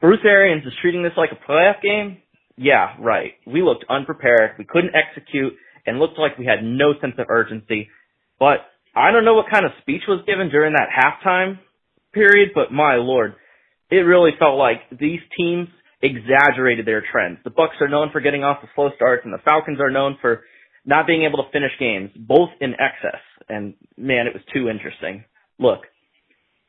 Bruce 0.00 0.20
Arians 0.24 0.66
is 0.66 0.72
treating 0.80 1.02
this 1.02 1.12
like 1.16 1.30
a 1.32 1.50
playoff 1.50 1.80
game. 1.82 2.18
Yeah, 2.56 2.94
right. 3.00 3.32
We 3.46 3.62
looked 3.62 3.84
unprepared. 3.88 4.52
We 4.58 4.64
couldn't 4.64 4.94
execute 4.94 5.54
and 5.86 5.98
looked 5.98 6.18
like 6.18 6.38
we 6.38 6.44
had 6.44 6.62
no 6.62 6.92
sense 7.00 7.14
of 7.18 7.26
urgency. 7.30 7.88
But 8.38 8.58
I 8.94 9.10
don't 9.12 9.24
know 9.24 9.34
what 9.34 9.50
kind 9.52 9.64
of 9.64 9.72
speech 9.80 10.02
was 10.08 10.24
given 10.26 10.50
during 10.50 10.74
that 10.74 10.88
halftime 10.90 11.58
period, 12.12 12.50
but 12.54 12.72
my 12.72 12.96
lord, 12.96 13.34
it 13.90 13.96
really 14.04 14.32
felt 14.38 14.58
like 14.58 14.82
these 14.90 15.20
teams 15.36 15.68
exaggerated 16.02 16.86
their 16.86 17.02
trends. 17.10 17.38
The 17.44 17.50
Bucs 17.50 17.80
are 17.80 17.88
known 17.88 18.10
for 18.12 18.20
getting 18.20 18.44
off 18.44 18.62
the 18.62 18.68
slow 18.74 18.90
starts, 18.96 19.22
and 19.24 19.32
the 19.32 19.42
Falcons 19.44 19.80
are 19.80 19.90
known 19.90 20.16
for 20.20 20.42
not 20.84 21.06
being 21.06 21.24
able 21.24 21.42
to 21.42 21.50
finish 21.50 21.72
games, 21.78 22.10
both 22.16 22.50
in 22.60 22.74
excess. 22.74 23.20
And 23.48 23.74
man, 23.96 24.26
it 24.26 24.34
was 24.34 24.42
too 24.52 24.68
interesting. 24.68 25.24
Look, 25.58 25.80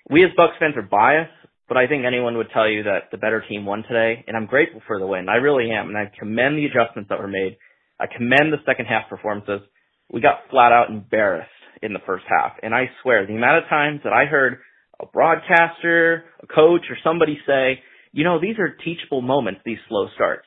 we 0.10 0.24
as 0.24 0.32
Bucs 0.38 0.58
fans 0.60 0.76
are 0.76 0.82
biased, 0.82 1.32
but 1.68 1.78
I 1.78 1.88
think 1.88 2.04
anyone 2.06 2.36
would 2.38 2.50
tell 2.52 2.68
you 2.68 2.84
that 2.84 3.12
the 3.12 3.18
better 3.18 3.44
team 3.48 3.66
won 3.66 3.84
today, 3.84 4.24
and 4.28 4.36
I'm 4.36 4.48
grateful 4.48 4.82
for 4.88 5.00
the 5.00 5.06
win. 5.06 5.30
I 5.30 5.36
really 5.36 5.72
am, 5.72 5.90
and 5.90 5.98
I 5.98 6.12
commend 6.18 6.58
the 6.58 6.66
adjustments 6.66 7.10
that 7.10 7.20
were 7.20 7.28
made. 7.28 7.58
I 8.00 8.08
commend 8.08 8.52
the 8.52 8.64
second 8.66 8.88
half 8.88 9.10
performances. 9.10 9.62
We 10.12 10.22
got 10.22 10.50
flat 10.50 10.72
out 10.72 10.90
embarrassed 10.90 11.50
in 11.84 11.94
the 11.94 12.00
first 12.06 12.26
half, 12.28 12.54
and 12.64 12.74
I 12.74 12.90
swear 13.04 13.26
the 13.26 13.36
amount 13.36 13.64
of 13.64 13.70
times 13.70 14.02
that 14.04 14.14
I 14.14 14.26
heard 14.26 14.58
a 15.00 15.06
broadcaster, 15.06 16.26
a 16.42 16.48
coach, 16.48 16.82
or 16.90 16.98
somebody 17.04 17.40
say, 17.46 17.80
you 18.12 18.24
know, 18.24 18.42
these 18.42 18.58
are 18.58 18.76
teachable 18.84 19.22
moments, 19.22 19.62
these 19.64 19.78
slow 19.88 20.08
starts. 20.16 20.46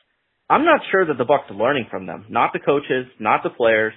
I'm 0.49 0.65
not 0.65 0.81
sure 0.91 1.05
that 1.05 1.17
the 1.17 1.25
Bucs 1.25 1.49
are 1.49 1.55
learning 1.55 1.87
from 1.89 2.05
them. 2.05 2.25
Not 2.29 2.51
the 2.51 2.59
coaches, 2.59 3.07
not 3.19 3.41
the 3.43 3.49
players, 3.49 3.93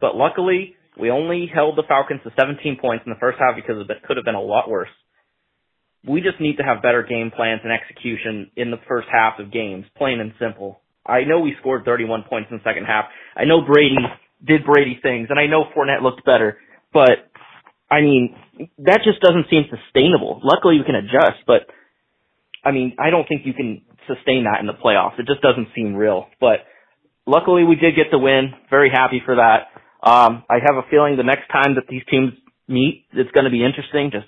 but 0.00 0.14
luckily 0.14 0.76
we 1.00 1.10
only 1.10 1.50
held 1.52 1.76
the 1.76 1.84
Falcons 1.88 2.20
to 2.24 2.30
17 2.38 2.78
points 2.80 3.04
in 3.06 3.12
the 3.12 3.18
first 3.18 3.38
half 3.38 3.56
because 3.56 3.76
it 3.80 4.02
could 4.06 4.16
have 4.16 4.24
been 4.24 4.34
a 4.34 4.40
lot 4.40 4.68
worse. 4.68 4.90
We 6.06 6.20
just 6.20 6.40
need 6.40 6.56
to 6.56 6.62
have 6.62 6.82
better 6.82 7.02
game 7.02 7.30
plans 7.34 7.60
and 7.64 7.72
execution 7.72 8.50
in 8.56 8.70
the 8.70 8.78
first 8.88 9.08
half 9.12 9.38
of 9.38 9.52
games, 9.52 9.84
plain 9.96 10.20
and 10.20 10.32
simple. 10.40 10.80
I 11.04 11.24
know 11.24 11.40
we 11.40 11.54
scored 11.60 11.84
31 11.84 12.24
points 12.28 12.48
in 12.50 12.58
the 12.58 12.64
second 12.64 12.84
half. 12.84 13.06
I 13.36 13.44
know 13.44 13.60
Brady 13.66 13.96
did 14.44 14.64
Brady 14.64 14.98
things, 15.02 15.28
and 15.30 15.38
I 15.38 15.46
know 15.46 15.64
Fournette 15.76 16.02
looked 16.02 16.24
better, 16.24 16.58
but 16.92 17.28
I 17.90 18.00
mean, 18.00 18.36
that 18.78 19.00
just 19.04 19.20
doesn't 19.20 19.46
seem 19.50 19.64
sustainable. 19.68 20.40
Luckily, 20.44 20.78
we 20.78 20.84
can 20.84 20.94
adjust, 20.94 21.44
but 21.46 21.66
I 22.64 22.70
mean, 22.70 22.96
I 22.98 23.10
don't 23.10 23.26
think 23.26 23.42
you 23.44 23.52
can 23.52 23.82
sustain 24.06 24.44
that 24.44 24.60
in 24.60 24.66
the 24.66 24.74
playoffs. 24.74 25.18
It 25.18 25.26
just 25.26 25.42
doesn't 25.42 25.68
seem 25.74 25.94
real. 25.94 26.26
But 26.40 26.60
luckily, 27.26 27.64
we 27.64 27.76
did 27.76 27.96
get 27.96 28.06
the 28.10 28.18
win. 28.18 28.52
Very 28.70 28.90
happy 28.90 29.20
for 29.24 29.36
that. 29.36 29.68
Um, 30.02 30.44
I 30.48 30.58
have 30.64 30.76
a 30.76 30.88
feeling 30.90 31.16
the 31.16 31.22
next 31.22 31.48
time 31.48 31.74
that 31.74 31.86
these 31.88 32.02
teams 32.10 32.32
meet, 32.68 33.04
it's 33.12 33.30
going 33.32 33.44
to 33.44 33.50
be 33.50 33.64
interesting. 33.64 34.10
Just 34.10 34.26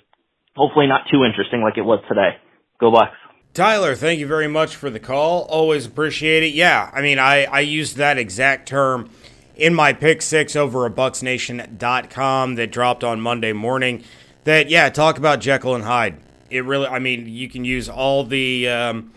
hopefully 0.55 0.87
not 0.87 1.01
too 1.11 1.23
interesting 1.23 1.61
like 1.61 1.77
it 1.77 1.81
was 1.81 1.99
today. 2.07 2.37
Go 2.79 2.91
Bucs. 2.91 3.15
Tyler, 3.53 3.93
thank 3.95 4.19
you 4.19 4.25
very 4.25 4.47
much 4.47 4.75
for 4.75 4.89
the 4.89 4.99
call. 4.99 5.43
Always 5.43 5.85
appreciate 5.85 6.41
it. 6.41 6.53
Yeah, 6.53 6.89
I 6.91 7.01
mean, 7.01 7.19
I, 7.19 7.45
I 7.45 7.59
used 7.59 7.97
that 7.97 8.17
exact 8.17 8.67
term 8.67 9.11
in 9.55 9.75
my 9.75 9.93
pick 9.93 10.23
six 10.23 10.55
over 10.55 10.87
at 10.87 10.95
bucsnation.com 10.95 12.55
that 12.55 12.71
dropped 12.71 13.03
on 13.03 13.21
Monday 13.21 13.53
morning. 13.53 14.03
That, 14.45 14.69
yeah, 14.69 14.89
talk 14.89 15.19
about 15.19 15.39
Jekyll 15.39 15.75
and 15.75 15.83
Hyde. 15.83 16.17
It 16.49 16.65
really, 16.65 16.87
I 16.87 16.97
mean, 16.99 17.27
you 17.27 17.47
can 17.47 17.63
use 17.63 17.89
all 17.89 18.23
the. 18.23 18.69
Um, 18.69 19.11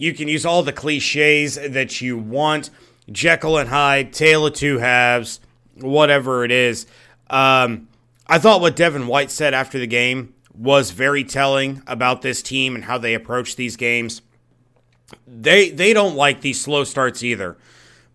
you 0.00 0.14
can 0.14 0.28
use 0.28 0.46
all 0.46 0.62
the 0.62 0.72
cliches 0.72 1.56
that 1.56 2.00
you 2.00 2.16
want. 2.16 2.70
Jekyll 3.12 3.58
and 3.58 3.68
Hyde, 3.68 4.14
Tale 4.14 4.46
of 4.46 4.54
Two 4.54 4.78
Halves, 4.78 5.40
whatever 5.74 6.42
it 6.42 6.50
is. 6.50 6.86
Um, 7.28 7.86
I 8.26 8.38
thought 8.38 8.62
what 8.62 8.76
Devin 8.76 9.06
White 9.06 9.30
said 9.30 9.52
after 9.52 9.78
the 9.78 9.86
game 9.86 10.32
was 10.56 10.92
very 10.92 11.22
telling 11.22 11.82
about 11.86 12.22
this 12.22 12.40
team 12.40 12.74
and 12.74 12.84
how 12.84 12.96
they 12.96 13.12
approach 13.12 13.56
these 13.56 13.76
games. 13.76 14.22
They 15.26 15.68
they 15.68 15.92
don't 15.92 16.16
like 16.16 16.40
these 16.40 16.60
slow 16.60 16.84
starts 16.84 17.22
either. 17.22 17.58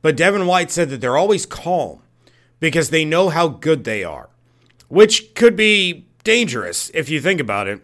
But 0.01 0.18
Devin 0.18 0.48
White 0.48 0.72
said 0.72 0.89
that 0.89 1.01
they're 1.01 1.18
always 1.18 1.46
calm 1.46 2.01
because 2.60 2.89
they 2.89 3.06
know 3.06 3.30
how 3.30 3.48
good 3.48 3.84
they 3.84 4.04
are, 4.04 4.30
which 4.88 5.36
could 5.36 5.56
be 5.56 6.08
dangerous 6.24 6.89
if 6.96 7.10
you 7.10 7.22
think 7.22 7.39
about 7.39 7.68
it. 7.68 7.82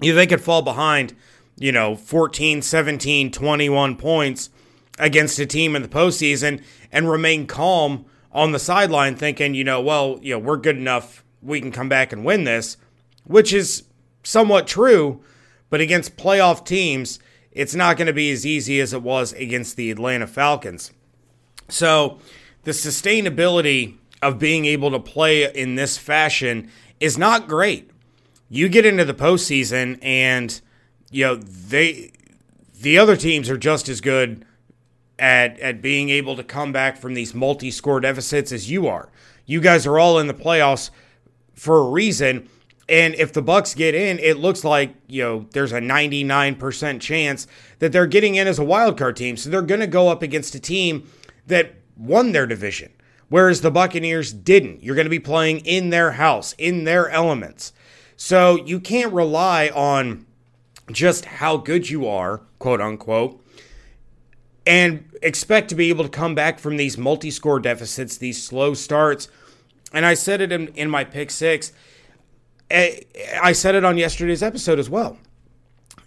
You 0.00 0.14
they 0.14 0.28
could 0.28 0.40
fall 0.40 0.62
behind, 0.62 1.16
you 1.58 1.72
know, 1.72 1.96
14, 1.96 2.62
17, 2.62 3.30
21 3.30 3.96
points 3.96 4.50
against 4.98 5.38
a 5.38 5.46
team 5.46 5.76
in 5.76 5.82
the 5.82 5.88
postseason 5.88 6.62
and 6.90 7.10
remain 7.10 7.46
calm 7.46 8.04
on 8.32 8.52
the 8.52 8.58
sideline 8.58 9.16
thinking, 9.16 9.54
you 9.54 9.64
know, 9.64 9.80
well, 9.80 10.18
you 10.22 10.34
know, 10.34 10.38
we're 10.38 10.56
good 10.56 10.76
enough, 10.76 11.24
we 11.42 11.60
can 11.60 11.72
come 11.72 11.88
back 11.88 12.12
and 12.12 12.24
win 12.24 12.44
this, 12.44 12.76
which 13.24 13.52
is 13.52 13.84
somewhat 14.22 14.66
true, 14.66 15.22
but 15.70 15.80
against 15.80 16.16
playoff 16.16 16.64
teams, 16.64 17.18
it's 17.52 17.74
not 17.74 17.96
going 17.96 18.06
to 18.06 18.12
be 18.12 18.30
as 18.30 18.46
easy 18.46 18.80
as 18.80 18.92
it 18.92 19.02
was 19.02 19.32
against 19.32 19.76
the 19.76 19.90
Atlanta 19.90 20.26
Falcons. 20.26 20.92
So, 21.68 22.18
the 22.64 22.70
sustainability 22.72 23.96
of 24.22 24.38
being 24.38 24.64
able 24.64 24.90
to 24.90 25.00
play 25.00 25.50
in 25.52 25.74
this 25.74 25.96
fashion 25.96 26.70
is 27.00 27.16
not 27.16 27.48
great. 27.48 27.90
You 28.48 28.68
get 28.68 28.86
into 28.86 29.04
the 29.04 29.14
postseason 29.14 29.98
and 30.02 30.60
you 31.10 31.24
know 31.24 31.36
they 31.36 32.12
the 32.80 32.98
other 32.98 33.16
teams 33.16 33.50
are 33.50 33.58
just 33.58 33.88
as 33.88 34.00
good 34.00 34.44
at 35.18 35.58
at 35.60 35.82
being 35.82 36.10
able 36.10 36.36
to 36.36 36.44
come 36.44 36.72
back 36.72 36.96
from 36.96 37.14
these 37.14 37.34
multi-score 37.34 38.00
deficits 38.00 38.52
as 38.52 38.70
you 38.70 38.86
are. 38.86 39.10
You 39.46 39.60
guys 39.60 39.86
are 39.86 39.98
all 39.98 40.18
in 40.18 40.26
the 40.26 40.34
playoffs 40.34 40.90
for 41.54 41.78
a 41.78 41.90
reason 41.90 42.48
and 42.88 43.14
if 43.16 43.32
the 43.32 43.42
Bucs 43.42 43.76
get 43.76 43.94
in, 43.94 44.18
it 44.18 44.38
looks 44.38 44.64
like, 44.64 44.94
you 45.08 45.22
know, 45.22 45.46
there's 45.52 45.72
a 45.72 45.80
99% 45.80 47.00
chance 47.00 47.46
that 47.80 47.92
they're 47.92 48.06
getting 48.06 48.36
in 48.36 48.46
as 48.46 48.58
a 48.58 48.64
wild 48.64 48.96
card 48.96 49.16
team. 49.16 49.36
So 49.36 49.50
they're 49.50 49.60
going 49.60 49.80
to 49.80 49.86
go 49.86 50.08
up 50.08 50.22
against 50.22 50.54
a 50.54 50.60
team 50.60 51.06
that 51.46 51.74
won 51.96 52.32
their 52.32 52.46
division, 52.46 52.90
whereas 53.28 53.60
the 53.60 53.70
Buccaneers 53.70 54.32
didn't. 54.32 54.82
You're 54.82 54.94
going 54.94 55.04
to 55.04 55.10
be 55.10 55.18
playing 55.18 55.58
in 55.60 55.90
their 55.90 56.12
house, 56.12 56.54
in 56.56 56.84
their 56.84 57.10
elements. 57.10 57.74
So 58.16 58.56
you 58.56 58.80
can't 58.80 59.12
rely 59.12 59.68
on 59.68 60.24
just 60.90 61.24
how 61.24 61.56
good 61.56 61.90
you 61.90 62.06
are, 62.06 62.42
quote 62.58 62.80
unquote, 62.80 63.42
and 64.66 65.08
expect 65.22 65.68
to 65.70 65.74
be 65.74 65.88
able 65.88 66.04
to 66.04 66.10
come 66.10 66.34
back 66.34 66.58
from 66.58 66.76
these 66.76 66.98
multi 66.98 67.30
score 67.30 67.58
deficits, 67.60 68.16
these 68.16 68.42
slow 68.42 68.74
starts. 68.74 69.28
And 69.92 70.04
I 70.04 70.14
said 70.14 70.40
it 70.40 70.52
in, 70.52 70.68
in 70.68 70.90
my 70.90 71.04
pick 71.04 71.30
six. 71.30 71.72
Eh, 72.70 73.00
I 73.42 73.52
said 73.52 73.74
it 73.74 73.84
on 73.84 73.96
yesterday's 73.96 74.42
episode 74.42 74.78
as 74.78 74.90
well. 74.90 75.16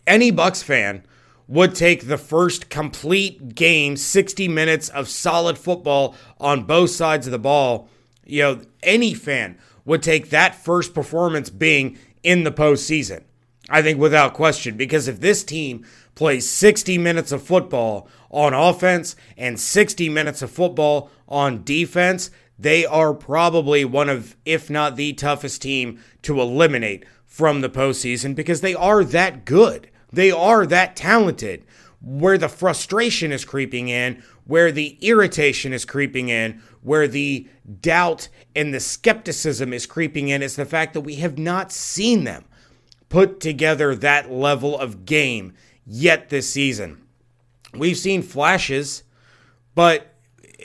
Any 0.06 0.32
Bucs 0.32 0.64
fan 0.64 1.04
would 1.48 1.76
take 1.76 2.08
the 2.08 2.18
first 2.18 2.70
complete 2.70 3.56
game, 3.56 3.98
60 3.98 4.48
minutes 4.48 4.90
of 4.90 5.10
solid 5.10 5.58
football 5.58 6.16
on 6.40 6.64
both 6.64 6.92
sides 6.92 7.28
of 7.28 7.32
the 7.32 7.40
ball. 7.40 7.90
You 8.26 8.42
know, 8.44 8.62
any 8.84 9.14
fan 9.14 9.58
would 9.84 10.04
take 10.04 10.30
that 10.30 10.56
first 10.56 10.94
performance 10.94 11.50
being 11.50 11.98
in 12.24 12.44
the 12.44 12.52
postseason. 12.52 13.24
I 13.72 13.82
think 13.82 14.00
without 14.00 14.34
question, 14.34 14.76
because 14.76 15.08
if 15.08 15.22
this 15.22 15.46
team 15.46 15.86
plays 16.14 16.48
60 16.50 16.98
minutes 16.98 17.32
of 17.32 17.42
football 17.42 18.10
on 18.30 18.54
offense 18.54 19.16
and 19.38 19.58
60 19.58 20.10
minutes 20.10 20.42
of 20.42 20.52
football 20.52 21.10
on 21.28 21.64
defense, 21.64 22.32
they 22.60 22.86
are 22.86 23.14
probably 23.14 23.86
one 23.86 24.10
of, 24.10 24.36
if 24.46 24.70
not 24.70 24.98
the 24.98 25.14
toughest 25.14 25.62
team 25.62 26.00
to 26.24 26.42
eliminate 26.42 27.06
from 27.26 27.62
the 27.62 27.70
postseason 27.70 28.36
because 28.36 28.60
they 28.60 28.76
are 28.76 29.06
that 29.06 29.46
good. 29.46 29.90
They 30.12 30.32
are 30.32 30.66
that 30.66 30.98
talented. 30.98 31.66
Where 32.02 32.38
the 32.38 32.50
frustration 32.50 33.32
is 33.32 33.46
creeping 33.46 33.88
in, 33.88 34.22
where 34.46 34.72
the 34.72 34.98
irritation 35.02 35.72
is 35.72 35.86
creeping 35.86 36.30
in, 36.30 36.62
where 36.82 37.08
the 37.08 37.48
doubt 37.80 38.28
and 38.56 38.74
the 38.74 38.80
skepticism 38.80 39.72
is 39.72 39.86
creeping 39.86 40.28
in 40.28 40.42
is 40.42 40.56
the 40.56 40.66
fact 40.66 40.94
that 40.94 41.02
we 41.02 41.16
have 41.16 41.38
not 41.38 41.72
seen 41.72 42.26
them 42.26 42.44
put 43.12 43.42
together 43.42 43.94
that 43.94 44.32
level 44.32 44.80
of 44.80 45.06
game 45.06 45.54
yet 45.86 46.30
this 46.30 46.50
season. 46.50 47.04
We've 47.74 47.98
seen 47.98 48.22
flashes, 48.22 49.04
but 49.76 50.16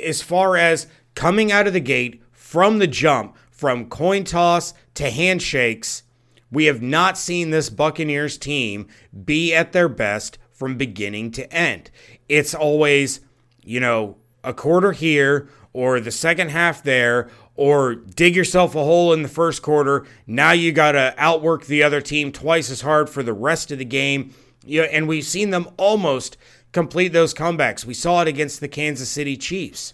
as 0.00 0.22
far 0.22 0.56
as 0.56 0.86
coming 1.16 1.50
out 1.50 1.66
of 1.66 1.72
the 1.72 1.80
gate 1.80 2.22
from 2.30 2.78
the 2.78 2.86
jump, 2.86 3.36
from 3.50 3.88
coin 3.88 4.22
toss 4.22 4.74
to 4.94 5.10
handshakes, 5.10 6.04
we 6.52 6.66
have 6.66 6.80
not 6.80 7.18
seen 7.18 7.50
this 7.50 7.68
Buccaneers 7.68 8.38
team 8.38 8.86
be 9.24 9.52
at 9.52 9.72
their 9.72 9.88
best 9.88 10.38
from 10.52 10.76
beginning 10.76 11.32
to 11.32 11.52
end. 11.52 11.90
It's 12.28 12.54
always, 12.54 13.20
you 13.64 13.80
know, 13.80 14.18
a 14.44 14.54
quarter 14.54 14.92
here 14.92 15.48
or 15.72 15.98
the 15.98 16.12
second 16.12 16.50
half 16.50 16.84
there 16.84 17.28
or 17.56 17.94
dig 17.94 18.36
yourself 18.36 18.74
a 18.74 18.84
hole 18.84 19.12
in 19.12 19.22
the 19.22 19.28
first 19.28 19.62
quarter. 19.62 20.06
Now 20.26 20.52
you 20.52 20.72
got 20.72 20.92
to 20.92 21.14
outwork 21.16 21.66
the 21.66 21.82
other 21.82 22.00
team 22.00 22.32
twice 22.32 22.70
as 22.70 22.82
hard 22.82 23.08
for 23.08 23.22
the 23.22 23.32
rest 23.32 23.70
of 23.70 23.78
the 23.78 23.84
game. 23.84 24.34
Yeah, 24.64 24.82
and 24.82 25.08
we've 25.08 25.24
seen 25.24 25.50
them 25.50 25.68
almost 25.76 26.36
complete 26.72 27.08
those 27.08 27.32
comebacks. 27.32 27.84
We 27.84 27.94
saw 27.94 28.20
it 28.22 28.28
against 28.28 28.60
the 28.60 28.68
Kansas 28.68 29.08
City 29.08 29.36
Chiefs. 29.36 29.92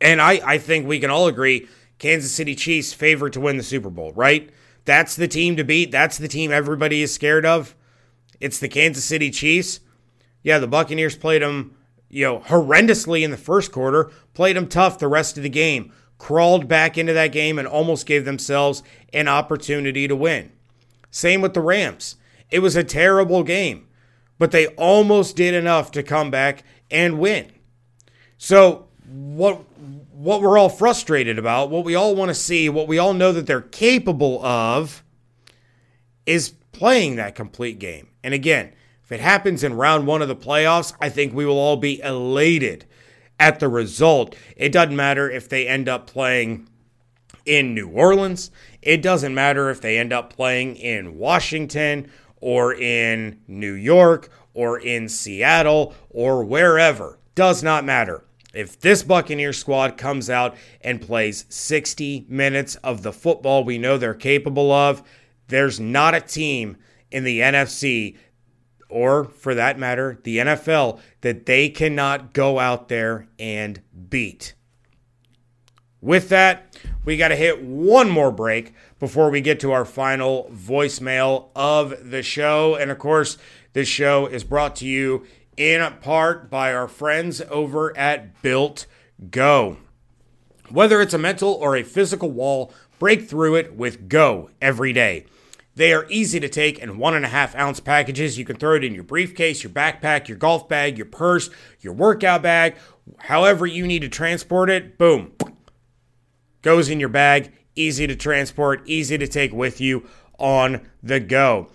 And 0.00 0.20
I, 0.22 0.40
I 0.44 0.58
think 0.58 0.86
we 0.86 0.98
can 0.98 1.10
all 1.10 1.26
agree 1.26 1.68
Kansas 1.98 2.32
City 2.32 2.54
Chiefs 2.54 2.94
favorite 2.94 3.34
to 3.34 3.40
win 3.40 3.58
the 3.58 3.62
Super 3.62 3.90
Bowl, 3.90 4.12
right? 4.14 4.48
That's 4.86 5.14
the 5.14 5.28
team 5.28 5.56
to 5.56 5.64
beat. 5.64 5.90
That's 5.90 6.16
the 6.16 6.28
team 6.28 6.50
everybody 6.50 7.02
is 7.02 7.12
scared 7.12 7.44
of. 7.44 7.74
It's 8.40 8.58
the 8.58 8.68
Kansas 8.68 9.04
City 9.04 9.30
Chiefs. 9.30 9.80
Yeah, 10.42 10.58
the 10.58 10.66
Buccaneers 10.66 11.16
played 11.16 11.42
them, 11.42 11.76
you 12.08 12.24
know, 12.24 12.40
horrendously 12.40 13.22
in 13.22 13.30
the 13.30 13.36
first 13.36 13.72
quarter, 13.72 14.10
played 14.32 14.56
them 14.56 14.66
tough 14.66 14.98
the 14.98 15.08
rest 15.08 15.36
of 15.36 15.42
the 15.42 15.50
game, 15.50 15.92
crawled 16.20 16.68
back 16.68 16.98
into 16.98 17.14
that 17.14 17.32
game 17.32 17.58
and 17.58 17.66
almost 17.66 18.06
gave 18.06 18.24
themselves 18.24 18.84
an 19.12 19.26
opportunity 19.26 20.06
to 20.06 20.14
win. 20.14 20.52
Same 21.10 21.40
with 21.40 21.54
the 21.54 21.62
Rams. 21.62 22.16
It 22.50 22.60
was 22.60 22.76
a 22.76 22.84
terrible 22.84 23.42
game, 23.42 23.88
but 24.38 24.50
they 24.52 24.68
almost 24.68 25.34
did 25.34 25.54
enough 25.54 25.90
to 25.92 26.02
come 26.02 26.30
back 26.30 26.62
and 26.90 27.18
win. 27.18 27.50
So, 28.36 28.86
what 29.08 29.64
what 30.12 30.42
we're 30.42 30.58
all 30.58 30.68
frustrated 30.68 31.38
about, 31.38 31.70
what 31.70 31.86
we 31.86 31.94
all 31.94 32.14
want 32.14 32.28
to 32.28 32.34
see, 32.34 32.68
what 32.68 32.86
we 32.86 32.98
all 32.98 33.14
know 33.14 33.32
that 33.32 33.46
they're 33.46 33.62
capable 33.62 34.44
of 34.44 35.02
is 36.26 36.50
playing 36.72 37.16
that 37.16 37.34
complete 37.34 37.78
game. 37.78 38.08
And 38.22 38.34
again, 38.34 38.74
if 39.02 39.10
it 39.10 39.20
happens 39.20 39.64
in 39.64 39.72
round 39.72 40.06
1 40.06 40.20
of 40.20 40.28
the 40.28 40.36
playoffs, 40.36 40.92
I 41.00 41.08
think 41.08 41.32
we 41.32 41.46
will 41.46 41.58
all 41.58 41.78
be 41.78 42.00
elated 42.02 42.84
at 43.40 43.58
the 43.58 43.68
result. 43.68 44.36
It 44.56 44.70
doesn't 44.70 44.94
matter 44.94 45.28
if 45.28 45.48
they 45.48 45.66
end 45.66 45.88
up 45.88 46.06
playing 46.06 46.68
in 47.46 47.74
New 47.74 47.88
Orleans. 47.88 48.50
It 48.82 49.02
doesn't 49.02 49.34
matter 49.34 49.70
if 49.70 49.80
they 49.80 49.98
end 49.98 50.12
up 50.12 50.32
playing 50.32 50.76
in 50.76 51.18
Washington 51.18 52.10
or 52.40 52.74
in 52.74 53.40
New 53.48 53.72
York 53.72 54.30
or 54.54 54.78
in 54.78 55.08
Seattle 55.08 55.94
or 56.10 56.44
wherever. 56.44 57.18
Does 57.34 57.62
not 57.62 57.84
matter. 57.84 58.24
If 58.52 58.78
this 58.78 59.02
Buccaneer 59.02 59.52
squad 59.52 59.96
comes 59.96 60.28
out 60.28 60.56
and 60.82 61.00
plays 61.00 61.46
60 61.48 62.26
minutes 62.28 62.74
of 62.76 63.02
the 63.02 63.12
football 63.12 63.64
we 63.64 63.78
know 63.78 63.96
they're 63.96 64.12
capable 64.12 64.70
of, 64.70 65.02
there's 65.48 65.80
not 65.80 66.14
a 66.14 66.20
team 66.20 66.76
in 67.10 67.24
the 67.24 67.40
NFC 67.40 68.16
or 68.90 69.24
for 69.24 69.54
that 69.54 69.78
matter, 69.78 70.18
the 70.24 70.38
NFL, 70.38 71.00
that 71.20 71.46
they 71.46 71.68
cannot 71.68 72.32
go 72.32 72.58
out 72.58 72.88
there 72.88 73.28
and 73.38 73.80
beat. 74.08 74.54
With 76.00 76.30
that, 76.30 76.76
we 77.04 77.16
got 77.16 77.28
to 77.28 77.36
hit 77.36 77.62
one 77.62 78.08
more 78.08 78.30
break 78.30 78.72
before 78.98 79.30
we 79.30 79.40
get 79.40 79.60
to 79.60 79.72
our 79.72 79.84
final 79.84 80.50
voicemail 80.52 81.48
of 81.54 82.10
the 82.10 82.22
show. 82.22 82.74
And 82.74 82.90
of 82.90 82.98
course, 82.98 83.36
this 83.74 83.88
show 83.88 84.26
is 84.26 84.42
brought 84.42 84.76
to 84.76 84.86
you 84.86 85.26
in 85.56 85.86
part 86.00 86.48
by 86.50 86.72
our 86.72 86.88
friends 86.88 87.42
over 87.50 87.96
at 87.96 88.40
Built 88.40 88.86
Go. 89.30 89.76
Whether 90.70 91.02
it's 91.02 91.14
a 91.14 91.18
mental 91.18 91.52
or 91.52 91.76
a 91.76 91.82
physical 91.82 92.30
wall, 92.30 92.72
break 92.98 93.28
through 93.28 93.56
it 93.56 93.74
with 93.74 94.08
Go 94.08 94.50
every 94.62 94.94
day. 94.94 95.26
They 95.74 95.92
are 95.92 96.06
easy 96.08 96.40
to 96.40 96.48
take 96.48 96.78
in 96.78 96.98
one 96.98 97.14
and 97.14 97.24
a 97.24 97.28
half 97.28 97.54
ounce 97.54 97.80
packages. 97.80 98.38
You 98.38 98.44
can 98.44 98.56
throw 98.56 98.74
it 98.74 98.84
in 98.84 98.94
your 98.94 99.04
briefcase, 99.04 99.62
your 99.62 99.72
backpack, 99.72 100.28
your 100.28 100.36
golf 100.36 100.68
bag, 100.68 100.98
your 100.98 101.06
purse, 101.06 101.48
your 101.80 101.92
workout 101.92 102.42
bag, 102.42 102.76
however 103.18 103.66
you 103.66 103.86
need 103.86 104.02
to 104.02 104.08
transport 104.08 104.68
it. 104.68 104.98
Boom. 104.98 105.32
Goes 106.62 106.88
in 106.88 107.00
your 107.00 107.08
bag. 107.08 107.52
Easy 107.76 108.06
to 108.06 108.16
transport, 108.16 108.82
easy 108.84 109.16
to 109.16 109.28
take 109.28 109.52
with 109.52 109.80
you 109.80 110.06
on 110.38 110.88
the 111.02 111.20
go. 111.20 111.68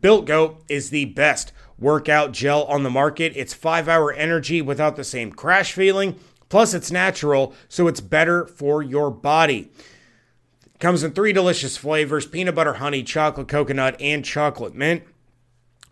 Built 0.00 0.26
Go 0.26 0.58
is 0.68 0.90
the 0.90 1.06
best 1.06 1.52
workout 1.78 2.32
gel 2.32 2.64
on 2.64 2.82
the 2.82 2.90
market. 2.90 3.32
It's 3.34 3.54
five 3.54 3.88
hour 3.88 4.12
energy 4.12 4.60
without 4.60 4.96
the 4.96 5.04
same 5.04 5.32
crash 5.32 5.72
feeling. 5.72 6.16
Plus, 6.48 6.74
it's 6.74 6.92
natural, 6.92 7.54
so 7.68 7.88
it's 7.88 8.02
better 8.02 8.46
for 8.46 8.82
your 8.82 9.10
body. 9.10 9.72
Comes 10.82 11.04
in 11.04 11.12
three 11.12 11.32
delicious 11.32 11.76
flavors 11.76 12.26
peanut 12.26 12.56
butter, 12.56 12.72
honey, 12.72 13.04
chocolate, 13.04 13.46
coconut, 13.46 13.94
and 14.00 14.24
chocolate 14.24 14.74
mint. 14.74 15.04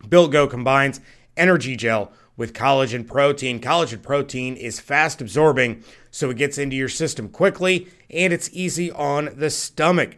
Built 0.08 0.32
Go 0.32 0.48
combines 0.48 1.00
energy 1.36 1.76
gel 1.76 2.10
with 2.36 2.52
collagen 2.52 3.06
protein. 3.06 3.60
Collagen 3.60 4.02
protein 4.02 4.56
is 4.56 4.80
fast 4.80 5.20
absorbing, 5.20 5.84
so 6.10 6.30
it 6.30 6.38
gets 6.38 6.58
into 6.58 6.74
your 6.74 6.88
system 6.88 7.28
quickly 7.28 7.86
and 8.10 8.32
it's 8.32 8.50
easy 8.52 8.90
on 8.90 9.30
the 9.36 9.48
stomach. 9.48 10.16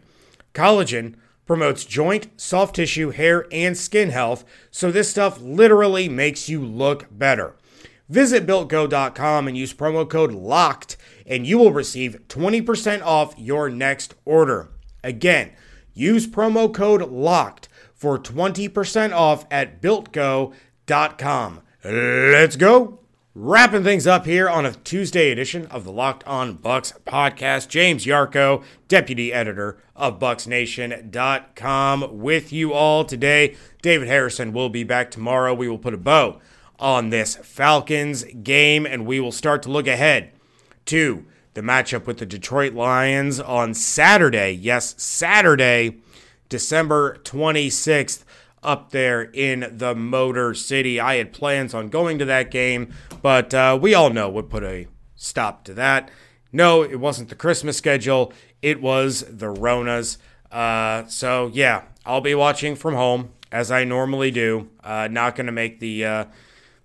Collagen 0.55 1.17
promotes 1.45 1.85
joint, 1.85 2.29
soft 2.41 2.75
tissue, 2.75 3.11
hair, 3.11 3.45
and 3.51 3.77
skin 3.77 4.09
health, 4.09 4.43
so 4.71 4.89
this 4.89 5.07
stuff 5.07 5.39
literally 5.39 6.09
makes 6.09 6.49
you 6.49 6.65
look 6.65 7.05
better. 7.11 7.55
Visit 8.09 8.47
builtgo.com 8.47 9.47
and 9.47 9.55
use 9.55 9.71
promo 9.71 10.09
code 10.09 10.31
LOCKED 10.31 10.97
and 11.25 11.47
you 11.47 11.57
will 11.57 11.71
receive 11.71 12.19
20% 12.27 13.01
off 13.03 13.33
your 13.37 13.69
next 13.69 14.15
order. 14.25 14.69
Again, 15.03 15.51
use 15.93 16.27
promo 16.27 16.73
code 16.73 17.01
LOCKED 17.01 17.67
for 17.93 18.19
20% 18.19 19.13
off 19.13 19.45
at 19.49 19.81
builtgo.com. 19.81 21.61
Let's 21.83 22.55
go. 22.55 22.99
Wrapping 23.35 23.83
things 23.83 24.05
up 24.05 24.27
here 24.27 24.47
on 24.47 24.63
a 24.63 24.73
Tuesday 24.73 25.31
edition 25.31 25.65
of 25.67 25.85
the 25.85 25.91
Locked 25.91 26.23
On 26.25 26.55
Bucs 26.55 26.93
podcast. 27.01 27.67
James 27.67 28.05
Yarcho, 28.05 28.63
deputy 28.87 29.33
editor 29.33 29.79
of 29.95 30.19
BucsNation.com, 30.19 32.19
with 32.19 32.53
you 32.53 32.73
all 32.73 33.03
today. 33.03 33.55
David 33.81 34.07
Harrison 34.07 34.53
will 34.53 34.69
be 34.69 34.83
back 34.83 35.09
tomorrow. 35.09 35.51
We 35.51 35.67
will 35.67 35.79
put 35.79 35.95
a 35.95 35.97
bow 35.97 36.39
on 36.77 37.09
this 37.09 37.35
Falcons 37.37 38.23
game 38.43 38.85
and 38.85 39.07
we 39.07 39.19
will 39.19 39.31
start 39.31 39.63
to 39.63 39.71
look 39.71 39.87
ahead 39.87 40.32
to 40.85 41.25
the 41.53 41.61
matchup 41.61 42.05
with 42.05 42.17
the 42.17 42.25
Detroit 42.25 42.73
Lions 42.73 43.39
on 43.39 43.73
Saturday. 43.73 44.51
Yes, 44.51 44.95
Saturday, 44.97 45.97
December 46.49 47.19
26th, 47.23 48.23
up 48.63 48.91
there 48.91 49.23
in 49.23 49.69
the 49.71 49.93
Motor 49.93 50.53
City. 50.53 50.99
I 50.99 51.15
had 51.15 51.33
plans 51.33 51.73
on 51.73 51.89
going 51.89 52.17
to 52.19 52.25
that 52.25 52.49
game, 52.49 52.93
but 53.21 53.53
uh, 53.53 53.77
we 53.79 53.93
all 53.93 54.09
know 54.09 54.29
what 54.29 54.49
put 54.49 54.63
a 54.63 54.87
stop 55.15 55.63
to 55.65 55.73
that. 55.75 56.09
No, 56.51 56.83
it 56.83 56.99
wasn't 56.99 57.29
the 57.29 57.35
Christmas 57.35 57.77
schedule. 57.77 58.31
It 58.61 58.81
was 58.81 59.21
the 59.27 59.53
Ronas. 59.53 60.17
Uh, 60.51 61.05
so 61.07 61.51
yeah, 61.53 61.83
I'll 62.05 62.21
be 62.21 62.35
watching 62.35 62.75
from 62.75 62.93
home 62.93 63.31
as 63.51 63.71
I 63.71 63.83
normally 63.83 64.31
do. 64.31 64.69
Uh, 64.83 65.07
not 65.11 65.35
going 65.35 65.47
to 65.47 65.51
make 65.51 65.79
the 65.79 66.05
uh, 66.05 66.25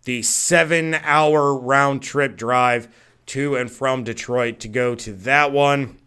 the 0.05 0.23
seven 0.23 0.95
hour 0.95 1.55
round 1.55 2.03
trip 2.03 2.37
drive 2.37 2.89
to 3.29 3.57
and 3.57 3.71
from 3.71 4.05
Detroit 4.05 4.61
to 4.61 4.69
go 4.69 4.95
to 4.97 5.13
that 5.13 5.53
one. 5.53 5.99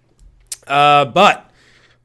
Uh, 0.68 1.06
but 1.06 1.50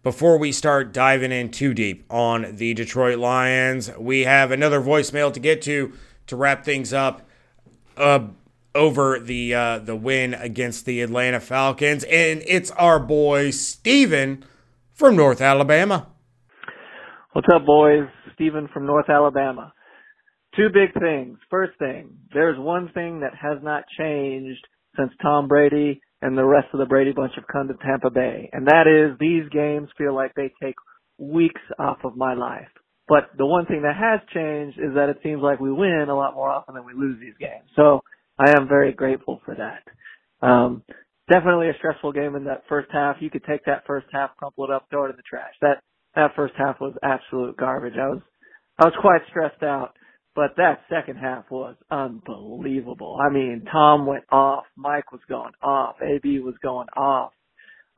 before 0.03 0.39
we 0.39 0.53
start 0.53 0.93
diving 0.93 1.33
in 1.33 1.51
too 1.51 1.75
deep 1.75 2.05
on 2.11 2.57
the 2.57 2.75
Detroit 2.75 3.19
Lions, 3.19 3.91
we 3.99 4.25
have 4.25 4.51
another 4.51 4.81
voicemail 4.81 5.33
to 5.33 5.41
get 5.41 5.63
to 5.63 5.93
to 6.29 6.37
wrap 6.37 6.65
things 6.65 6.93
up. 6.93 7.23
Uh, 7.97 8.29
over 8.77 9.19
the 9.19 9.55
uh, 9.55 9.79
the 9.79 9.97
win 9.97 10.35
against 10.35 10.85
the 10.85 11.01
Atlanta 11.01 11.41
Falcons, 11.41 12.05
and 12.05 12.43
it's 12.47 12.71
our 12.73 13.01
boy 13.01 13.51
Steven 13.51 14.45
from 14.93 15.17
North 15.17 15.41
Alabama. 15.41 16.07
What's 17.33 17.49
up, 17.53 17.67
boys? 17.67 18.09
Steven 18.35 18.69
from 18.73 18.87
North 18.87 19.09
Alabama. 19.09 19.73
Two 20.55 20.69
big 20.69 20.93
things. 21.01 21.39
First 21.51 21.79
thing, 21.79 22.17
there's 22.33 22.59
one 22.59 22.91
thing 22.95 23.21
that 23.21 23.35
has 23.35 23.59
not 23.63 23.85
changed 23.99 24.67
since 24.97 25.13
Tom 25.23 25.49
Brady 25.49 26.01
and 26.23 26.37
the 26.37 26.45
rest 26.45 26.69
of 26.73 26.79
the 26.79 26.87
Brady 26.87 27.13
bunch 27.13 27.33
have 27.37 27.47
come 27.47 27.69
to 27.69 27.75
Tampa 27.75 28.11
Bay, 28.11 28.49
and 28.53 28.67
that 28.67 28.87
is 28.87 29.19
these 29.19 29.49
games 29.51 29.89
feel 29.99 30.15
like 30.15 30.33
they 30.35 30.53
take 30.63 30.77
weeks 31.19 31.61
off 31.79 31.99
of 32.05 32.17
my 32.17 32.35
life. 32.35 32.69
But 33.09 33.31
the 33.39 33.47
one 33.47 33.67
thing 33.67 33.83
that 33.83 33.97
has 33.97 34.21
changed 34.35 34.79
is 34.79 34.95
that 34.95 35.09
it 35.09 35.19
seems 35.23 35.41
like 35.41 35.61
we 35.61 35.73
win 35.73 36.07
a 36.09 36.17
lot 36.17 36.35
more 36.35 36.51
often 36.51 36.75
than 36.75 36.85
we 36.85 36.93
lose 36.93 37.21
these 37.21 37.37
games. 37.39 37.69
So 37.77 38.03
I 38.39 38.51
am 38.51 38.69
very 38.69 38.93
grateful 38.93 39.41
for 39.45 39.55
that. 39.55 40.47
Um, 40.47 40.83
definitely 41.31 41.69
a 41.69 41.75
stressful 41.79 42.13
game 42.13 42.35
in 42.35 42.45
that 42.45 42.65
first 42.69 42.89
half. 42.93 43.17
You 43.21 43.31
could 43.31 43.45
take 43.45 43.65
that 43.67 43.85
first 43.87 44.07
half, 44.13 44.37
crumple 44.37 44.65
it 44.65 44.71
up, 44.71 44.87
throw 44.91 45.07
it 45.07 45.11
in 45.11 45.17
the 45.17 45.23
trash. 45.23 45.55
That 45.61 45.83
that 46.15 46.35
first 46.35 46.55
half 46.57 46.81
was 46.81 46.95
absolute 47.03 47.57
garbage. 47.57 47.95
I 47.97 48.09
was 48.09 48.23
I 48.79 48.85
was 48.87 48.95
quite 49.01 49.21
stressed 49.29 49.63
out, 49.63 49.95
but 50.37 50.55
that 50.59 50.83
second 50.91 51.17
half 51.17 51.51
was 51.51 51.77
unbelievable. 51.91 53.19
I 53.19 53.33
mean, 53.33 53.65
Tom 53.73 54.07
went 54.07 54.25
off, 54.31 54.65
Mike 54.77 55.11
was 55.11 55.23
going 55.29 55.55
off, 55.63 55.97
AB 56.03 56.41
was 56.41 56.55
going 56.63 56.89
off. 56.97 57.33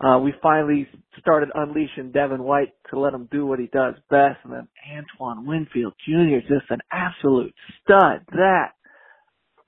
Uh, 0.00 0.20
we 0.20 0.32
finally 0.40 0.86
started 1.18 1.48
unleashing 1.52 2.12
Devin 2.12 2.42
White 2.44 2.72
to 2.90 3.00
let 3.00 3.12
him 3.12 3.28
do 3.32 3.44
what 3.44 3.58
he 3.58 3.66
does 3.66 3.94
best, 4.08 4.38
and 4.44 4.52
then 4.52 4.68
Antoine 4.96 5.44
Winfield 5.44 5.92
Jr. 6.06 6.38
just 6.42 6.70
an 6.70 6.78
absolute 6.92 7.52
stud. 7.82 8.20
That 8.30 8.74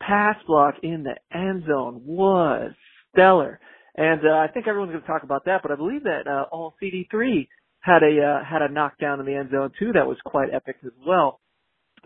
pass 0.01 0.37
block 0.47 0.77
in 0.85 1.03
the 1.03 1.17
end 1.37 1.65
zone 1.67 2.03
was 2.05 2.71
stellar. 3.13 3.59
And 3.97 4.21
uh, 4.25 4.37
I 4.37 4.47
think 4.55 4.69
everyone's 4.69 4.93
going 4.93 5.03
to 5.03 5.07
talk 5.09 5.25
about 5.25 5.47
that, 5.47 5.63
but 5.63 5.73
I 5.73 5.77
believe 5.77 6.05
that 6.05 6.29
uh, 6.29 6.45
all 6.53 6.75
CD3 6.81 7.49
had 7.81 8.03
a 8.05 8.23
uh, 8.23 8.45
had 8.45 8.63
a 8.63 8.73
knockdown 8.73 9.19
in 9.19 9.27
the 9.27 9.35
end 9.35 9.51
zone 9.51 9.73
too 9.79 9.93
that 9.95 10.07
was 10.07 10.19
quite 10.25 10.55
epic 10.55 10.77
as 10.85 10.93
well. 11.05 11.41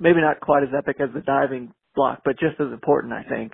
Maybe 0.00 0.20
not 0.20 0.40
quite 0.40 0.62
as 0.62 0.70
epic 0.76 0.96
as 1.00 1.10
the 1.14 1.20
diving 1.20 1.72
block, 1.94 2.22
but 2.24 2.38
just 2.38 2.60
as 2.60 2.72
important, 2.72 3.12
I 3.12 3.22
think. 3.24 3.52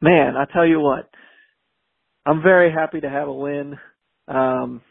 Man, 0.00 0.36
I 0.36 0.44
tell 0.52 0.66
you 0.66 0.80
what, 0.80 1.08
I'm 2.26 2.42
very 2.42 2.72
happy 2.72 3.00
to 3.00 3.08
have 3.10 3.28
a 3.28 3.32
win. 3.32 3.76
Um, 4.28 4.82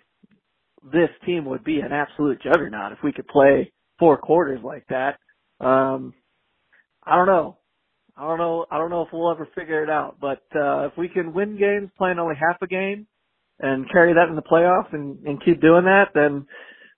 this 0.92 1.10
team 1.26 1.46
would 1.46 1.64
be 1.64 1.80
an 1.80 1.92
absolute 1.92 2.42
juggernaut 2.42 2.92
if 2.94 3.00
we 3.04 3.12
could 3.14 3.28
play 3.28 3.72
four 4.00 4.18
quarters 4.18 4.60
like 4.64 4.86
that. 4.90 5.18
Um, 5.66 6.14
I 7.04 7.16
don't 7.16 7.28
know. 7.28 7.58
I 8.18 8.28
don't 8.28 8.38
know. 8.38 8.66
I 8.72 8.78
don't 8.78 8.90
know 8.90 9.02
if 9.04 9.10
we'll 9.12 9.32
ever 9.32 9.48
figure 9.56 9.84
it 9.84 9.90
out, 9.90 10.18
but 10.22 10.44
uh, 10.56 10.88
if 10.88 10.94
we 10.98 11.10
can 11.10 11.34
win 11.34 11.58
games 11.58 11.90
playing 11.98 12.20
only 12.20 12.36
half 12.36 12.62
a 12.62 12.68
game 12.68 13.08
and 13.60 13.90
carry 13.92 14.14
that 14.14 14.30
in 14.30 14.36
the 14.36 14.42
playoffs 14.42 14.94
and, 14.94 15.26
and 15.26 15.44
keep 15.44 15.62
doing 15.62 15.86
that, 15.86 16.10
then 16.14 16.46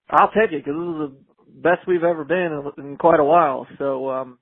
I'll 0.09 0.31
take 0.31 0.51
it 0.51 0.65
because 0.65 0.79
this 0.79 0.89
is 0.89 0.99
the 0.99 1.15
best 1.61 1.87
we've 1.87 2.03
ever 2.03 2.23
been 2.23 2.71
in, 2.77 2.85
in 2.85 2.97
quite 2.97 3.19
a 3.19 3.23
while. 3.23 3.67
So, 3.77 4.09
um, 4.09 4.39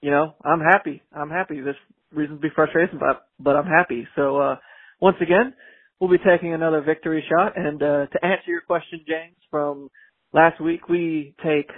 you 0.00 0.10
know, 0.10 0.34
I'm 0.44 0.60
happy. 0.60 1.02
I'm 1.12 1.30
happy. 1.30 1.60
There's 1.60 1.76
reason 2.12 2.36
to 2.36 2.40
be 2.40 2.48
frustrated, 2.54 2.98
but 2.98 3.26
but 3.38 3.56
I'm 3.56 3.66
happy. 3.66 4.06
So, 4.16 4.38
uh, 4.38 4.56
once 5.00 5.16
again, 5.20 5.54
we'll 6.00 6.10
be 6.10 6.18
taking 6.18 6.54
another 6.54 6.80
victory 6.80 7.24
shot. 7.28 7.52
And 7.56 7.82
uh, 7.82 8.06
to 8.06 8.24
answer 8.24 8.48
your 8.48 8.62
question, 8.62 9.00
James, 9.06 9.36
from 9.50 9.88
last 10.32 10.60
week, 10.60 10.88
we 10.88 11.34
take 11.44 11.70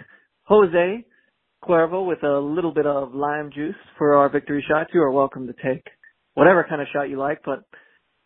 Jose 0.44 1.04
Cuervo 1.62 2.06
with 2.06 2.22
a 2.22 2.38
little 2.38 2.72
bit 2.72 2.86
of 2.86 3.14
lime 3.14 3.50
juice 3.54 3.76
for 3.98 4.16
our 4.16 4.28
victory 4.28 4.64
shots. 4.68 4.90
You 4.92 5.02
are 5.02 5.10
welcome 5.10 5.46
to 5.46 5.54
take 5.54 5.84
whatever 6.34 6.66
kind 6.68 6.80
of 6.80 6.88
shot 6.92 7.08
you 7.08 7.18
like, 7.18 7.40
but 7.44 7.64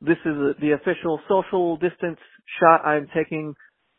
this 0.00 0.16
is 0.24 0.34
the 0.60 0.72
official 0.72 1.20
social 1.28 1.76
distance 1.76 2.18
shot 2.60 2.86
I'm 2.86 3.08
taking 3.14 3.54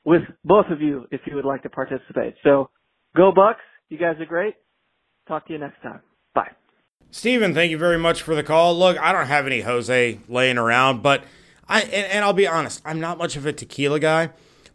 with 0.05 0.21
both 0.43 0.65
of 0.71 0.81
you 0.81 1.05
if 1.11 1.21
you 1.25 1.35
would 1.35 1.45
like 1.45 1.63
to 1.63 1.69
participate. 1.69 2.35
So 2.43 2.69
go 3.15 3.31
Bucs. 3.31 3.55
You 3.89 3.97
guys 3.97 4.15
are 4.19 4.25
great. 4.25 4.55
Talk 5.27 5.47
to 5.47 5.53
you 5.53 5.59
next 5.59 5.81
time. 5.81 6.01
Bye. 6.33 6.51
Steven, 7.11 7.53
thank 7.53 7.71
you 7.71 7.77
very 7.77 7.97
much 7.97 8.21
for 8.21 8.35
the 8.35 8.43
call. 8.43 8.77
Look, 8.77 8.97
I 8.99 9.11
don't 9.11 9.27
have 9.27 9.47
any 9.47 9.61
Jose 9.61 10.19
laying 10.27 10.57
around, 10.57 11.01
but 11.01 11.23
I 11.67 11.81
and, 11.81 11.93
and 11.93 12.25
I'll 12.25 12.33
be 12.33 12.47
honest, 12.47 12.81
I'm 12.85 12.99
not 12.99 13.17
much 13.17 13.35
of 13.35 13.45
a 13.45 13.53
tequila 13.53 13.99
guy, 13.99 14.29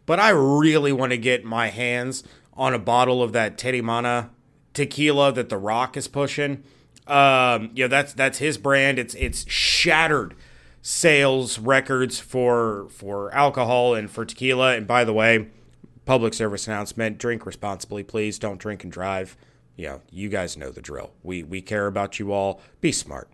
but 0.05 0.19
I 0.19 0.29
really 0.29 0.91
want 0.91 1.11
to 1.11 1.17
get 1.17 1.43
my 1.43 1.67
hands 1.67 2.23
on 2.53 2.73
a 2.73 2.79
bottle 2.79 3.23
of 3.23 3.33
that 3.33 3.57
Teremana 3.57 4.29
tequila 4.73 5.31
that 5.33 5.49
The 5.49 5.57
Rock 5.57 5.97
is 5.97 6.07
pushing. 6.07 6.63
Um, 7.07 7.71
you 7.73 7.83
know, 7.83 7.87
that's 7.87 8.13
that's 8.13 8.39
his 8.39 8.57
brand. 8.57 8.99
It's 8.99 9.13
it's 9.15 9.49
shattered 9.49 10.35
sales 10.87 11.57
records 11.57 12.19
for 12.19 12.85
for 12.91 13.33
alcohol 13.33 13.95
and 13.95 14.07
for 14.11 14.23
tequila. 14.23 14.75
And 14.75 14.85
by 14.85 15.03
the 15.03 15.13
way, 15.13 15.47
public 16.05 16.35
service 16.35 16.67
announcement: 16.67 17.17
drink 17.17 17.47
responsibly, 17.47 18.03
please. 18.03 18.37
Don't 18.37 18.59
drink 18.59 18.83
and 18.83 18.93
drive. 18.93 19.35
You 19.75 19.87
know, 19.87 20.01
you 20.11 20.29
guys 20.29 20.55
know 20.55 20.69
the 20.69 20.83
drill. 20.83 21.11
We 21.23 21.41
we 21.41 21.59
care 21.61 21.87
about 21.87 22.19
you 22.19 22.31
all. 22.31 22.61
Be 22.81 22.91
smart. 22.91 23.29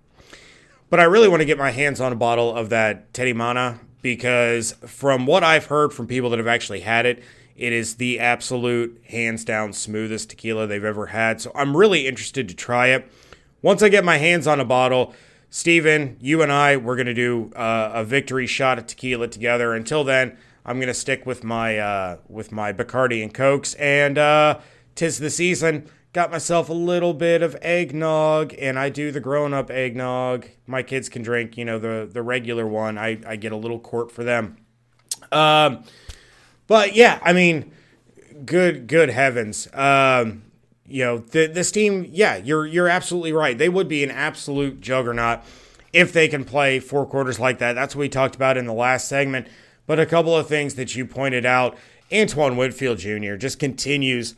But 0.90 1.02
I 1.02 1.04
really 1.04 1.28
want 1.28 1.42
to 1.42 1.46
get 1.46 1.58
my 1.58 1.72
hands 1.72 2.00
on 2.00 2.14
a 2.14 2.16
bottle 2.16 2.56
of 2.56 2.70
that 2.70 3.12
Teremana 3.12 3.80
because 4.02 4.72
from 4.88 5.26
what 5.26 5.44
I've 5.44 5.66
heard 5.66 5.94
from 5.94 6.08
people 6.08 6.30
that 6.30 6.40
have 6.40 6.48
actually 6.48 6.82
had 6.82 7.06
it, 7.06 7.22
it 7.58 7.74
is 7.74 7.96
the 7.96 8.18
absolute 8.18 9.02
hands 9.10 9.44
down 9.44 9.74
smoothest 9.74 10.30
tequila 10.30 10.68
they've 10.68 10.84
ever 10.84 11.08
had. 11.08 11.42
So 11.42 11.52
I'm 11.54 11.76
really 11.76 12.08
interested 12.08 12.48
to 12.48 12.56
try 12.56 12.88
it. 12.88 13.12
Once 13.62 13.84
I 13.84 13.90
get 13.90 14.06
my 14.06 14.18
hands 14.18 14.48
on 14.48 14.60
a 14.60 14.66
bottle, 14.66 15.14
Steven, 15.54 16.16
you 16.22 16.42
and 16.42 16.50
I, 16.50 16.78
we're 16.78 16.96
going 16.96 17.08
to 17.08 17.14
do 17.14 17.52
uh, 17.58 17.92
a 17.94 18.06
victory 18.06 18.48
shot 18.48 18.80
of 18.80 18.88
tequila 18.88 19.28
together. 19.28 19.74
Until 19.74 20.06
then, 20.06 20.38
I'm 20.66 20.78
going 20.78 20.88
to 20.88 20.94
stick 20.94 21.26
with 21.26 21.44
my 21.44 21.78
uh, 21.78 22.18
with 22.30 22.54
my 22.54 22.72
Bacardi 22.72 23.22
and 23.22 23.34
Cokes. 23.34 23.74
And 23.74 24.18
uh, 24.18 24.60
tis 24.96 25.20
the 25.20 25.30
season. 25.30 25.90
Got 26.14 26.32
myself 26.32 26.70
a 26.70 26.74
little 26.74 27.14
bit 27.14 27.42
of 27.42 27.58
eggnog, 27.62 28.54
and 28.60 28.80
I 28.80 28.90
do 28.90 29.12
the 29.12 29.20
grown 29.20 29.54
up 29.54 29.70
eggnog. 29.70 30.48
My 30.68 30.84
kids 30.84 31.10
can 31.10 31.22
drink, 31.22 31.58
you 31.58 31.66
know, 31.66 31.80
the 31.80 32.10
the 32.10 32.22
regular 32.22 32.66
one. 32.66 32.98
I, 32.98 33.20
I 33.28 33.36
get 33.36 33.52
a 33.52 33.58
little 33.58 33.80
quart 33.80 34.10
for 34.10 34.24
them. 34.24 34.56
Um, 35.34 35.84
but 36.68 36.96
yeah, 36.96 37.20
I 37.24 37.34
mean, 37.34 37.74
good 38.46 38.88
good 38.88 39.10
heavens. 39.10 39.68
Um, 39.74 40.44
you 40.88 41.04
know, 41.04 41.17
the, 41.20 41.48
this 41.48 41.72
team, 41.72 42.08
yeah, 42.10 42.38
you're 42.38 42.65
you're 42.65 42.88
absolutely 42.88 43.34
right. 43.34 43.58
They 43.58 43.70
would 43.70 43.88
be 43.88 44.04
an 44.04 44.12
absolute 44.12 44.82
juggernaut 44.82 45.39
if 45.94 46.13
they 46.13 46.28
can 46.28 46.44
play 46.44 46.80
four 46.80 47.06
quarters 47.06 47.39
like 47.39 47.60
that. 47.60 47.74
That's 47.74 47.96
what 47.96 48.02
we 48.02 48.10
talked 48.10 48.36
about 48.36 48.58
in 48.58 48.65
the 48.65 48.74
last 48.74 49.08
segment. 49.08 49.48
But 49.88 50.00
a 50.00 50.06
couple 50.06 50.36
of 50.36 50.48
things 50.48 50.76
that 50.76 50.96
you 50.96 51.06
pointed 51.06 51.46
out, 51.46 51.78
Antoine 52.13 52.58
Winfield 52.58 53.00
Jr. 53.00 53.36
just 53.36 53.60
continues 53.60 54.36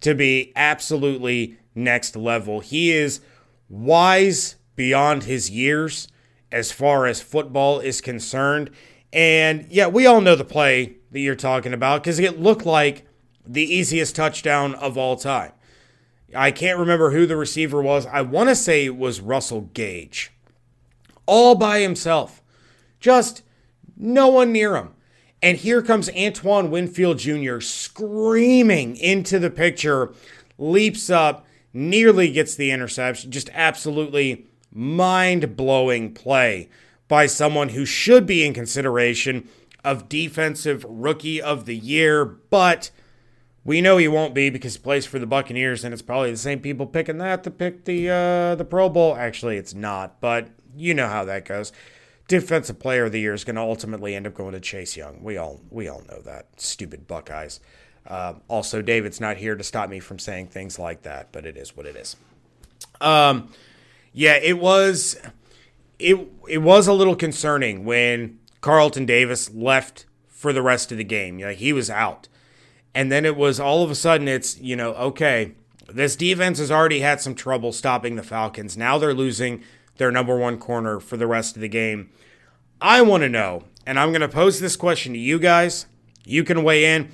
to 0.00 0.14
be 0.14 0.52
absolutely 0.54 1.56
next 1.74 2.16
level. 2.16 2.60
He 2.60 2.92
is 2.92 3.20
wise 3.68 4.56
beyond 4.76 5.24
his 5.24 5.50
years 5.50 6.08
as 6.50 6.70
far 6.70 7.06
as 7.06 7.20
football 7.20 7.80
is 7.80 8.00
concerned. 8.00 8.70
And 9.12 9.66
yeah, 9.70 9.86
we 9.86 10.06
all 10.06 10.20
know 10.20 10.36
the 10.36 10.44
play 10.44 10.96
that 11.10 11.20
you're 11.20 11.34
talking 11.34 11.72
about 11.72 12.02
because 12.02 12.18
it 12.18 12.40
looked 12.40 12.66
like 12.66 13.06
the 13.46 13.62
easiest 13.62 14.14
touchdown 14.16 14.74
of 14.74 14.96
all 14.96 15.16
time. 15.16 15.52
I 16.34 16.50
can't 16.50 16.78
remember 16.78 17.10
who 17.10 17.26
the 17.26 17.36
receiver 17.36 17.82
was. 17.82 18.06
I 18.06 18.22
want 18.22 18.48
to 18.48 18.56
say 18.56 18.84
it 18.84 18.96
was 18.96 19.20
Russell 19.20 19.62
Gage. 19.74 20.32
All 21.26 21.54
by 21.54 21.80
himself. 21.80 22.42
Just 23.00 23.42
no 23.96 24.28
one 24.28 24.52
near 24.52 24.76
him. 24.76 24.90
And 25.42 25.58
here 25.58 25.82
comes 25.82 26.08
Antoine 26.10 26.70
Winfield 26.70 27.18
Jr. 27.18 27.60
screaming 27.60 28.96
into 28.96 29.38
the 29.38 29.50
picture, 29.50 30.12
leaps 30.56 31.10
up, 31.10 31.44
nearly 31.72 32.30
gets 32.30 32.54
the 32.54 32.70
interception. 32.70 33.30
Just 33.30 33.50
absolutely 33.52 34.46
mind 34.72 35.56
blowing 35.56 36.14
play 36.14 36.68
by 37.08 37.26
someone 37.26 37.70
who 37.70 37.84
should 37.84 38.24
be 38.24 38.44
in 38.44 38.54
consideration 38.54 39.48
of 39.84 40.08
Defensive 40.08 40.86
Rookie 40.88 41.42
of 41.42 41.64
the 41.64 41.76
Year, 41.76 42.24
but 42.24 42.90
we 43.64 43.80
know 43.80 43.96
he 43.96 44.08
won't 44.08 44.34
be 44.34 44.50
because 44.50 44.74
he 44.74 44.80
plays 44.80 45.06
for 45.06 45.18
the 45.18 45.26
Buccaneers, 45.26 45.84
and 45.84 45.92
it's 45.92 46.02
probably 46.02 46.30
the 46.30 46.36
same 46.36 46.60
people 46.60 46.86
picking 46.86 47.18
that 47.18 47.44
to 47.44 47.50
pick 47.50 47.84
the 47.84 48.08
uh, 48.10 48.54
the 48.56 48.64
Pro 48.64 48.88
Bowl. 48.88 49.14
Actually, 49.16 49.56
it's 49.56 49.74
not, 49.74 50.20
but 50.20 50.48
you 50.76 50.94
know 50.94 51.08
how 51.08 51.24
that 51.24 51.44
goes. 51.44 51.72
defensive 52.28 52.78
player 52.78 53.04
of 53.04 53.12
the 53.12 53.20
year 53.20 53.34
is 53.34 53.44
going 53.44 53.56
to 53.56 53.62
ultimately 53.62 54.14
end 54.14 54.26
up 54.26 54.34
going 54.34 54.52
to 54.52 54.60
Chase 54.60 54.96
Young. 54.96 55.22
We 55.22 55.36
all 55.36 55.60
we 55.70 55.88
all 55.88 56.02
know 56.08 56.20
that. 56.22 56.60
Stupid 56.60 57.06
Buckeyes. 57.06 57.60
Uh, 58.06 58.34
also, 58.48 58.82
David's 58.82 59.20
not 59.20 59.36
here 59.36 59.54
to 59.54 59.62
stop 59.62 59.88
me 59.88 60.00
from 60.00 60.18
saying 60.18 60.48
things 60.48 60.78
like 60.78 61.02
that, 61.02 61.30
but 61.30 61.46
it 61.46 61.56
is 61.56 61.76
what 61.76 61.86
it 61.86 61.94
is. 61.94 62.16
Um, 63.00 63.52
yeah, 64.12 64.34
it 64.34 64.58
was 64.58 65.20
it 65.98 66.16
it 66.48 66.58
was 66.58 66.88
a 66.88 66.92
little 66.92 67.16
concerning 67.16 67.84
when 67.84 68.38
Carlton 68.60 69.06
Davis 69.06 69.52
left 69.54 70.06
for 70.28 70.52
the 70.52 70.62
rest 70.62 70.90
of 70.90 70.98
the 70.98 71.04
game. 71.04 71.36
Know, 71.36 71.52
he 71.52 71.72
was 71.72 71.90
out. 71.90 72.28
And 72.94 73.10
then 73.10 73.24
it 73.24 73.36
was 73.36 73.58
all 73.58 73.82
of 73.82 73.90
a 73.90 73.94
sudden 73.94 74.28
it's, 74.28 74.58
you 74.60 74.76
know, 74.76 74.92
okay, 74.94 75.54
this 75.88 76.16
defense 76.16 76.58
has 76.58 76.70
already 76.70 77.00
had 77.00 77.20
some 77.20 77.34
trouble 77.34 77.72
stopping 77.72 78.16
the 78.16 78.22
Falcons. 78.22 78.76
Now 78.76 78.98
they're 78.98 79.14
losing 79.14 79.62
their 79.96 80.10
number 80.10 80.36
one 80.36 80.58
corner 80.58 81.00
for 81.00 81.16
the 81.16 81.26
rest 81.26 81.56
of 81.56 81.62
the 81.62 81.68
game. 81.68 82.10
I 82.80 83.02
want 83.02 83.22
to 83.22 83.28
know, 83.28 83.64
and 83.86 83.98
I'm 83.98 84.10
going 84.10 84.22
to 84.22 84.28
pose 84.28 84.60
this 84.60 84.76
question 84.76 85.12
to 85.12 85.18
you 85.18 85.38
guys. 85.38 85.86
You 86.24 86.44
can 86.44 86.62
weigh 86.64 86.94
in. 86.94 87.10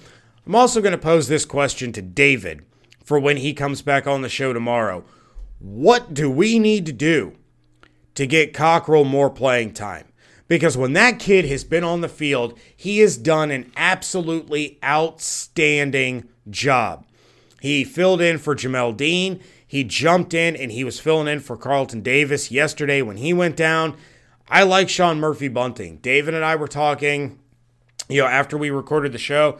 I'm 0.46 0.54
also 0.54 0.80
going 0.80 0.92
to 0.92 0.98
pose 0.98 1.28
this 1.28 1.44
question 1.44 1.92
to 1.92 2.02
David 2.02 2.64
for 3.04 3.18
when 3.18 3.38
he 3.38 3.52
comes 3.52 3.82
back 3.82 4.06
on 4.06 4.22
the 4.22 4.28
show 4.28 4.52
tomorrow. 4.52 5.04
What 5.58 6.14
do 6.14 6.30
we 6.30 6.58
need 6.58 6.86
to 6.86 6.92
do 6.92 7.36
to 8.14 8.26
get 8.26 8.54
Cockrell 8.54 9.04
more 9.04 9.30
playing 9.30 9.74
time? 9.74 10.07
Because 10.48 10.76
when 10.76 10.94
that 10.94 11.18
kid 11.18 11.44
has 11.44 11.62
been 11.62 11.84
on 11.84 12.00
the 12.00 12.08
field, 12.08 12.58
he 12.74 12.98
has 12.98 13.16
done 13.16 13.50
an 13.50 13.70
absolutely 13.76 14.78
outstanding 14.82 16.26
job. 16.48 17.04
He 17.60 17.84
filled 17.84 18.20
in 18.20 18.38
for 18.38 18.56
Jamel 18.56 18.96
Dean. 18.96 19.40
He 19.66 19.84
jumped 19.84 20.32
in 20.32 20.56
and 20.56 20.72
he 20.72 20.84
was 20.84 20.98
filling 20.98 21.28
in 21.28 21.40
for 21.40 21.56
Carlton 21.56 22.00
Davis 22.00 22.50
yesterday 22.50 23.02
when 23.02 23.18
he 23.18 23.32
went 23.34 23.56
down. 23.56 23.96
I 24.48 24.62
like 24.62 24.88
Sean 24.88 25.20
Murphy 25.20 25.48
Bunting. 25.48 25.98
David 25.98 26.32
and 26.32 26.44
I 26.44 26.56
were 26.56 26.68
talking, 26.68 27.38
you 28.08 28.22
know, 28.22 28.26
after 28.26 28.56
we 28.56 28.70
recorded 28.70 29.12
the 29.12 29.18
show, 29.18 29.58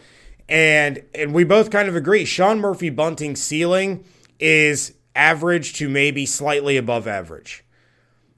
and 0.48 1.03
and 1.14 1.35
we 1.35 1.44
both 1.44 1.70
kind 1.70 1.90
of 1.90 1.96
agree. 1.96 2.24
Sean 2.24 2.59
Murphy 2.59 2.88
Bunting's 2.88 3.42
ceiling 3.42 4.05
is 4.40 4.94
average 5.14 5.74
to 5.74 5.90
maybe 5.90 6.24
slightly 6.24 6.79
above 6.79 7.07
average. 7.07 7.64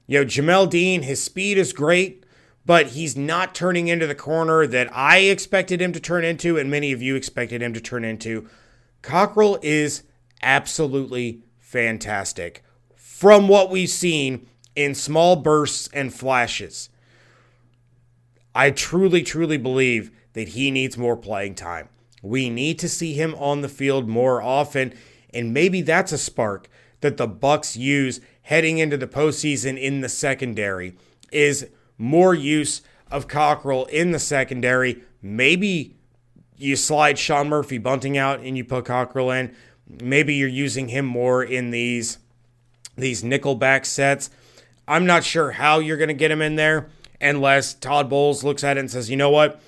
You 0.07 0.19
know, 0.19 0.25
Jamel 0.25 0.69
Dean, 0.69 1.03
his 1.03 1.23
speed 1.23 1.57
is 1.57 1.71
great, 1.71 2.20
but 2.65 2.87
he's 2.87 3.17
not 3.17 3.55
turning 3.55 3.87
into 3.87 4.07
the 4.07 4.15
corner 4.15 4.67
that 4.67 4.95
I 4.95 5.19
expected 5.19 5.81
him 5.81 5.93
to 5.93 5.99
turn 5.99 6.23
into, 6.23 6.57
and 6.57 6.69
many 6.69 6.91
of 6.91 7.01
you 7.01 7.15
expected 7.15 7.61
him 7.61 7.73
to 7.73 7.81
turn 7.81 8.03
into. 8.03 8.47
Cockrell 9.01 9.57
is 9.61 10.03
absolutely 10.41 11.41
fantastic 11.59 12.63
from 12.95 13.47
what 13.47 13.69
we've 13.69 13.89
seen 13.89 14.47
in 14.75 14.95
small 14.95 15.35
bursts 15.35 15.89
and 15.93 16.13
flashes. 16.13 16.89
I 18.53 18.71
truly, 18.71 19.23
truly 19.23 19.57
believe 19.57 20.11
that 20.33 20.49
he 20.49 20.71
needs 20.71 20.97
more 20.97 21.17
playing 21.17 21.55
time. 21.55 21.89
We 22.21 22.49
need 22.49 22.77
to 22.79 22.89
see 22.89 23.13
him 23.13 23.33
on 23.35 23.61
the 23.61 23.69
field 23.69 24.07
more 24.07 24.41
often, 24.41 24.93
and 25.33 25.53
maybe 25.53 25.81
that's 25.81 26.11
a 26.11 26.17
spark 26.17 26.69
that 27.01 27.17
the 27.17 27.27
Bucs 27.27 27.75
use 27.75 28.21
heading 28.43 28.77
into 28.77 28.97
the 28.97 29.07
postseason 29.07 29.79
in 29.79 30.01
the 30.01 30.09
secondary 30.09 30.95
is 31.31 31.67
more 32.01 32.33
use 32.33 32.81
of 33.11 33.27
Cockrell 33.27 33.85
in 33.85 34.11
the 34.11 34.19
secondary. 34.19 35.03
Maybe 35.21 35.95
you 36.57 36.75
slide 36.75 37.19
Sean 37.19 37.47
Murphy 37.47 37.77
Bunting 37.77 38.17
out 38.17 38.39
and 38.39 38.57
you 38.57 38.65
put 38.65 38.85
Cockrell 38.85 39.29
in. 39.29 39.55
Maybe 39.87 40.33
you're 40.33 40.49
using 40.49 40.87
him 40.87 41.05
more 41.05 41.43
in 41.43 41.71
these 41.71 42.17
these 42.97 43.23
nickelback 43.23 43.85
sets. 43.85 44.29
I'm 44.87 45.05
not 45.05 45.23
sure 45.23 45.51
how 45.51 45.79
you're 45.79 45.97
going 45.97 46.09
to 46.09 46.13
get 46.13 46.31
him 46.31 46.41
in 46.41 46.55
there 46.55 46.89
unless 47.21 47.73
Todd 47.73 48.09
Bowles 48.09 48.43
looks 48.43 48.63
at 48.63 48.77
it 48.77 48.79
and 48.79 48.91
says, 48.91 49.09
"You 49.09 49.17
know 49.17 49.29
what? 49.29 49.61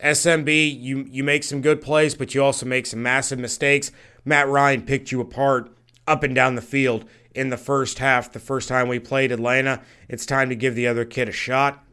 SMB, 0.00 0.80
you 0.80 1.06
you 1.10 1.24
make 1.24 1.42
some 1.42 1.60
good 1.60 1.82
plays, 1.82 2.14
but 2.14 2.34
you 2.34 2.42
also 2.42 2.64
make 2.64 2.86
some 2.86 3.02
massive 3.02 3.38
mistakes. 3.38 3.90
Matt 4.24 4.48
Ryan 4.48 4.82
picked 4.82 5.10
you 5.10 5.20
apart 5.20 5.70
up 6.06 6.22
and 6.22 6.34
down 6.34 6.54
the 6.54 6.62
field 6.62 7.04
in 7.34 7.50
the 7.50 7.56
first 7.56 7.98
half. 7.98 8.32
The 8.32 8.40
first 8.40 8.68
time 8.68 8.88
we 8.88 8.98
played 8.98 9.32
Atlanta, 9.32 9.82
it's 10.08 10.26
time 10.26 10.48
to 10.48 10.56
give 10.56 10.74
the 10.74 10.86
other 10.86 11.04
kid 11.04 11.28
a 11.28 11.32
shot. 11.32 11.84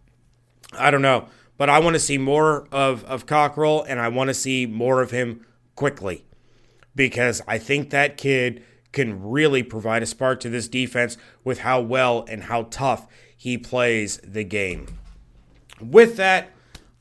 I 0.73 0.91
don't 0.91 1.01
know, 1.01 1.27
but 1.57 1.69
I 1.69 1.79
want 1.79 1.95
to 1.95 1.99
see 1.99 2.17
more 2.17 2.67
of 2.71 3.03
of 3.05 3.25
Cockrell, 3.25 3.83
and 3.83 3.99
I 3.99 4.09
want 4.09 4.29
to 4.29 4.33
see 4.33 4.65
more 4.65 5.01
of 5.01 5.11
him 5.11 5.45
quickly 5.75 6.25
because 6.95 7.41
I 7.47 7.57
think 7.57 7.91
that 7.91 8.17
kid 8.17 8.63
can 8.91 9.21
really 9.21 9.63
provide 9.63 10.01
a 10.01 10.07
spark 10.07 10.39
to 10.41 10.49
this 10.49 10.67
defense 10.67 11.17
with 11.43 11.59
how 11.59 11.79
well 11.81 12.25
and 12.27 12.43
how 12.43 12.63
tough 12.63 13.07
he 13.35 13.57
plays 13.57 14.17
the 14.23 14.43
game. 14.43 14.87
With 15.79 16.17
that, 16.17 16.49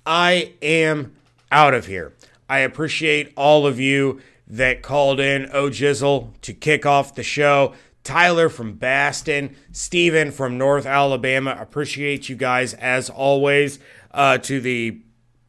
I 0.05 0.53
am 0.61 1.17
out 1.51 1.73
of 1.73 1.87
here. 1.87 2.15
I 2.49 2.59
appreciate 2.59 3.33
all 3.37 3.67
of 3.67 3.81
you 3.81 4.21
that 4.47 4.83
called 4.83 5.19
in 5.19 5.49
oh, 5.53 5.65
O'Jizzle 5.65 6.35
to 6.43 6.53
kick 6.53 6.87
off 6.87 7.15
the 7.15 7.23
show. 7.23 7.75
Tyler 8.07 8.49
from 8.49 8.75
Boston, 8.75 9.57
Steven 9.73 10.31
from 10.31 10.57
North 10.57 10.87
Alabama. 10.87 11.57
Appreciate 11.59 12.29
you 12.29 12.37
guys 12.37 12.73
as 12.75 13.11
always. 13.11 13.81
Uh, 14.13 14.39
to 14.39 14.61
the 14.61 15.03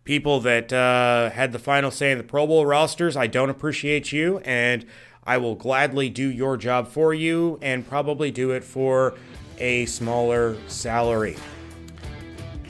people 0.04 0.40
that 0.40 0.74
uh, 0.74 1.30
had 1.30 1.52
the 1.52 1.60
final 1.60 1.92
say 1.92 2.12
in 2.12 2.18
the 2.18 2.24
Pro 2.24 2.48
Bowl 2.48 2.66
rosters, 2.66 3.16
I 3.16 3.28
don't 3.28 3.52
appreciate 3.52 4.12
you, 4.12 4.40
and 4.40 4.86
I 5.24 5.38
will 5.38 5.54
gladly 5.54 6.10
do 6.10 6.28
your 6.28 6.58
job 6.58 6.88
for 6.88 7.14
you 7.14 7.60
and 7.62 7.88
probably 7.88 8.32
do 8.32 8.52
it 8.52 8.64
for 8.64 9.14
a 9.60 9.86
smaller 9.86 10.58
salary. 10.68 11.38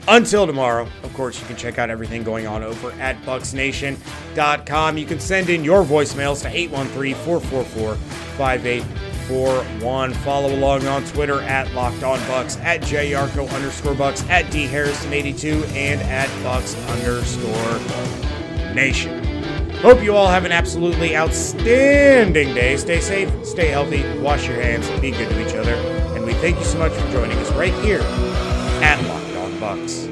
Until 0.06 0.46
tomorrow, 0.46 0.86
of 1.02 1.14
course, 1.14 1.40
you 1.40 1.46
can 1.46 1.56
check 1.56 1.78
out 1.78 1.88
everything 1.88 2.22
going 2.22 2.46
on 2.46 2.62
over 2.62 2.92
at 2.92 3.20
BucsNation.com. 3.22 4.98
You 4.98 5.06
can 5.06 5.18
send 5.18 5.48
in 5.48 5.64
your 5.64 5.82
voicemails 5.82 6.42
to 6.42 6.48
813 6.48 7.14
444 7.14 9.07
5841. 9.28 10.14
Follow 10.14 10.54
along 10.54 10.86
on 10.86 11.04
Twitter 11.04 11.40
at 11.42 11.72
Locked 11.74 12.02
On 12.02 12.18
Bucs, 12.20 12.58
at 12.62 12.80
JYarcho 12.80 13.50
underscore 13.52 13.94
Bucs, 13.94 14.28
at 14.28 14.50
D 14.50 14.66
Harrison82, 14.66 15.68
and 15.72 16.00
at 16.02 16.28
Bucs 16.42 16.74
underscore 16.88 18.74
Nation. 18.74 19.22
Hope 19.76 20.02
you 20.02 20.16
all 20.16 20.28
have 20.28 20.44
an 20.44 20.52
absolutely 20.52 21.16
outstanding 21.16 22.54
day. 22.54 22.76
Stay 22.76 23.00
safe, 23.00 23.30
stay 23.44 23.68
healthy, 23.68 24.02
wash 24.18 24.48
your 24.48 24.60
hands, 24.60 24.88
be 25.00 25.10
good 25.10 25.28
to 25.28 25.46
each 25.46 25.54
other. 25.54 25.74
And 26.16 26.24
we 26.24 26.32
thank 26.34 26.58
you 26.58 26.64
so 26.64 26.78
much 26.78 26.92
for 26.92 27.12
joining 27.12 27.38
us 27.38 27.52
right 27.52 27.74
here 27.84 28.00
at 28.82 29.00
Locked 29.06 29.36
On 29.36 29.52
Bucs. 29.60 30.07